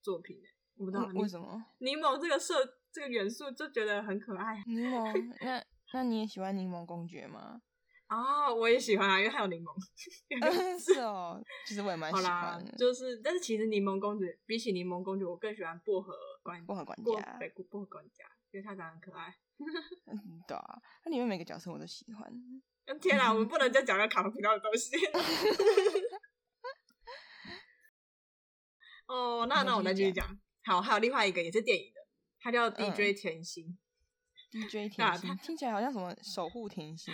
[0.02, 0.38] 作品，
[0.76, 2.56] 我不知道为什么柠檬这个色
[2.92, 4.62] 这个元素就觉得很可爱。
[4.66, 5.64] 柠檬， 那
[5.94, 7.62] 那你也喜欢柠檬公爵吗？
[8.08, 9.72] 啊、哦，我也喜欢啊，因为还有柠檬。
[10.78, 12.72] 是哦，其实我也蛮喜欢的。
[12.76, 16.12] 就是，但是其实柠檬公爵比起柠檬公爵，我更喜欢薄荷
[16.42, 19.34] 管薄荷管家，对，薄荷管家，因为他长得很可爱。
[20.06, 22.32] 嗯，对啊，那里面每个角色我都喜欢。
[23.00, 24.90] 天哪，我们不能再讲个卡通频道的东西。
[29.06, 30.38] 哦、oh，那那我再继续讲。
[30.64, 32.00] 好，还有另外一个也是电影的，
[32.40, 33.78] 它叫 DJ 甜心。
[34.52, 37.12] 嗯、DJ 甜心听起来好像什么守护甜心。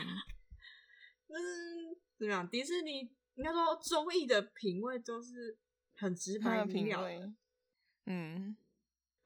[1.28, 2.48] 嗯，怎么样？
[2.48, 3.00] 迪士尼
[3.34, 5.58] 应该说综艺的品味都是
[5.96, 7.32] 很直白明了的。
[8.06, 8.56] 嗯，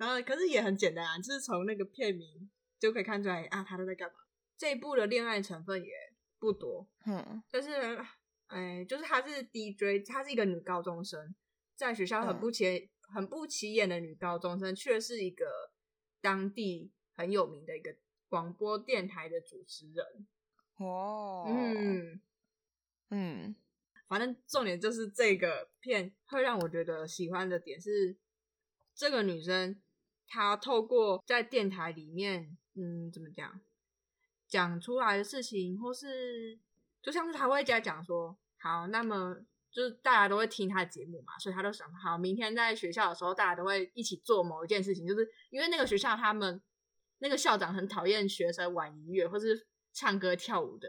[0.03, 2.51] 然后可是也很简单啊，就是从那个片名
[2.81, 4.15] 就可以看出来啊，他都在干嘛。
[4.59, 5.93] 这一部的恋爱成分也
[6.41, 6.89] 不多。
[7.07, 7.71] 嗯，但是
[8.49, 11.33] 哎，就是她是 DJ，她是一个女高中生。
[11.77, 15.47] 在学校很不起、嗯、很不起眼的女高中生，却是一个
[16.21, 17.95] 当地很有名的一个
[18.29, 20.27] 广播电台的主持人。
[20.79, 22.21] 哦，嗯
[23.11, 23.55] 嗯，
[24.09, 28.17] 反正重点就是这个片会让我觉得喜欢的点是，
[28.97, 29.81] 这个女生
[30.33, 33.61] 她透过在电台里面，嗯，怎么讲，
[34.49, 36.59] 讲出来的事情，或是
[37.03, 39.45] 就像是他会在讲说，好，那么。
[39.75, 45.07] 就是大家都会听他的节目嘛，所以他都想好，明天在学校的时候，大家都会一起做某一件事情。
[45.07, 46.61] 就是因为那个学校他们
[47.21, 50.89] 那个校长很讨厌学生玩音乐或是唱歌跳舞的，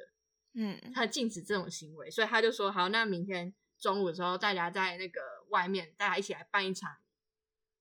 [0.56, 6.98] 嗯，他禁止这种行为，所以他就说好，那明天中午的时候，大家在那个外面，大家一起来办一场，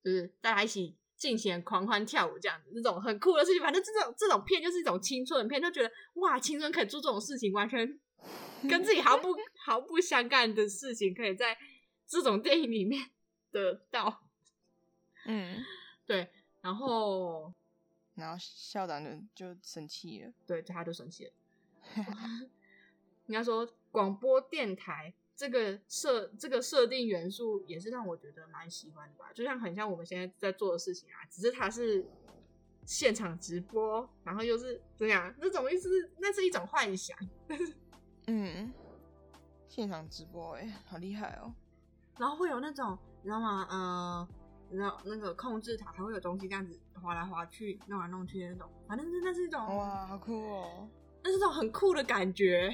[0.04, 3.62] 就是大家一起尽情狂欢跳舞这样子，这种很酷的事情。
[3.62, 8.00] 反正这种这种片就是一种青春片，就觉得哇，青春可以做这种事情，完全。
[8.68, 11.56] 跟自己毫不毫不相干的事情，可以在
[12.08, 13.10] 这种电影里面
[13.52, 14.24] 得到。
[15.26, 15.62] 嗯，
[16.04, 16.28] 对，
[16.60, 17.52] 然后，
[18.16, 19.04] 然后校长
[19.34, 21.32] 就就生气了，对，他就生气了。
[23.26, 32.06] 应该说，广播电台这个设这个设定元素也是让我觉得蛮喜欢的吧，就像很像我们现在在做的事情啊，只是它是
[32.86, 35.34] 现场直播，然后又是怎样？
[35.40, 35.88] 那种意思，
[36.18, 37.18] 那是一种幻想。
[38.28, 38.72] 嗯，
[39.66, 41.52] 现场直播哎，好厉害哦！
[42.20, 43.66] 然后会有那种，你知道吗？
[43.68, 44.28] 呃，
[44.70, 50.88] 你知道那个控制塔还会有东西这样子滑来滑去、弄来弄去的那种，反正那是一种哇，好酷哦！
[51.24, 52.72] 那是一种很酷的感觉，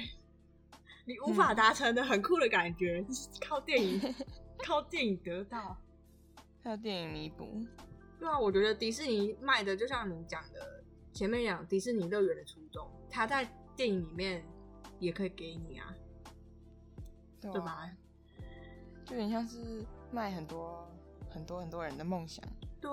[1.09, 3.99] 你无法达成的很酷的感觉，嗯、靠电影，
[4.63, 5.75] 靠电影得到，
[6.63, 7.65] 靠电影弥补。
[8.19, 13.49] 对啊，我觉得迪士尼卖的就像你讲的前面讲迪士尼乐园的初衷，他在。
[13.75, 14.43] 电影里面
[14.99, 15.95] 也可以给你啊，
[17.39, 17.89] 对，吧？
[19.05, 20.85] 就有点像是卖很多
[21.29, 22.43] 很多很多人的梦想，
[22.81, 22.91] 对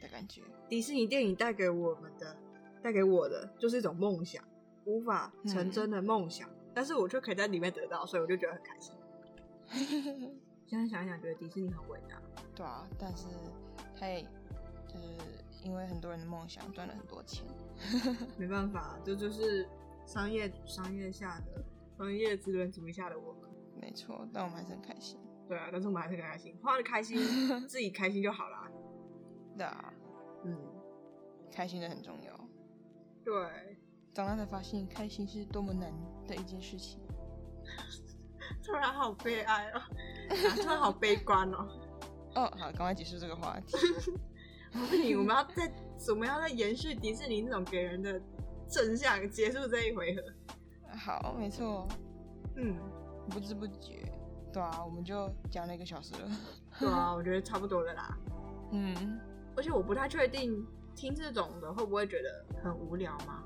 [0.00, 0.40] 的感觉。
[0.68, 2.36] 迪士尼电影带给我们的，
[2.80, 4.44] 带给我的就是一种梦想，
[4.84, 8.94] 无法成真的梦想，嗯、但是我就可以在里面得到，所以我就觉得很开心。
[10.66, 12.20] 现在想一想，觉得迪士尼很伟大。
[12.54, 13.26] 对啊，但是
[13.98, 14.22] 他也
[14.88, 15.18] 就是
[15.62, 17.44] 因为很多人的梦想赚了很多钱，
[18.38, 19.68] 没办法，这就，就是
[20.06, 21.64] 商业商业下的
[21.96, 23.50] 商业资本主义下的我们。
[23.80, 25.18] 没错，但我们还是很开心。
[25.46, 27.18] 对啊，但是我们还是很开心，花的开心，
[27.68, 28.70] 自己开心就好啦。
[29.56, 29.92] 对啊，
[30.44, 30.56] 嗯，
[31.52, 32.48] 开心的很重要。
[33.24, 33.76] 对，
[34.14, 35.92] 长大才发现，开心是多么难
[36.28, 37.00] 的一件事情。
[38.62, 39.82] 突然好悲哀哦，
[40.62, 41.68] 突然好悲观哦。
[42.36, 43.76] 哦，好，赶快结束这个话题。
[44.72, 45.72] 我问你，我们要在，
[46.08, 48.20] 我们要在延续迪士尼那种给人的
[48.68, 50.22] 正向结束这一回合。
[50.96, 51.88] 好，没错。
[52.56, 52.76] 嗯，
[53.30, 54.12] 不知不觉，
[54.52, 56.30] 对啊，我们就讲了一个小时了。
[56.78, 58.16] 对啊，我觉得差不多了啦。
[58.70, 59.18] 嗯，
[59.56, 63.42] 而且我不太确定听这种的会不会觉得很无聊吗？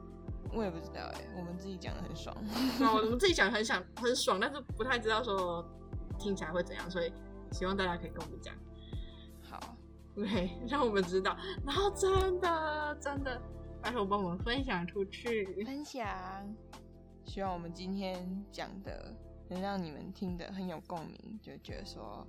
[0.52, 2.36] 我也不知道哎，我们自己讲的很爽。
[2.80, 5.64] 那 我们自己讲很想很爽，但是不太知道说
[6.18, 7.12] 听起来会怎样，所以
[7.52, 8.54] 希望大家可以跟我们讲。
[9.42, 9.76] 好，
[10.14, 11.36] 对，让我们知道。
[11.66, 13.40] 然后真的真的，
[13.82, 15.44] 拜托帮我们分享出去。
[15.64, 16.06] 分享，
[17.24, 19.14] 希望我们今天讲的
[19.48, 22.26] 能让你们听得很有共鸣，就觉得说，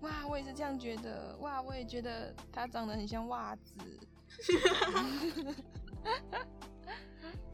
[0.00, 3.74] 哇，我也是这样觉得，哇，我也觉得它长得很像袜子。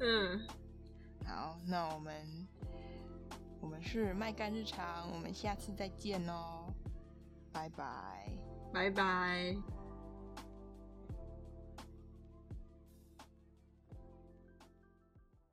[0.05, 0.46] 嗯，
[1.24, 2.12] 好，那我们
[3.61, 6.66] 我们是麦干日常，我们下次再见哦，
[7.53, 8.28] 拜拜，
[8.72, 9.57] 拜拜。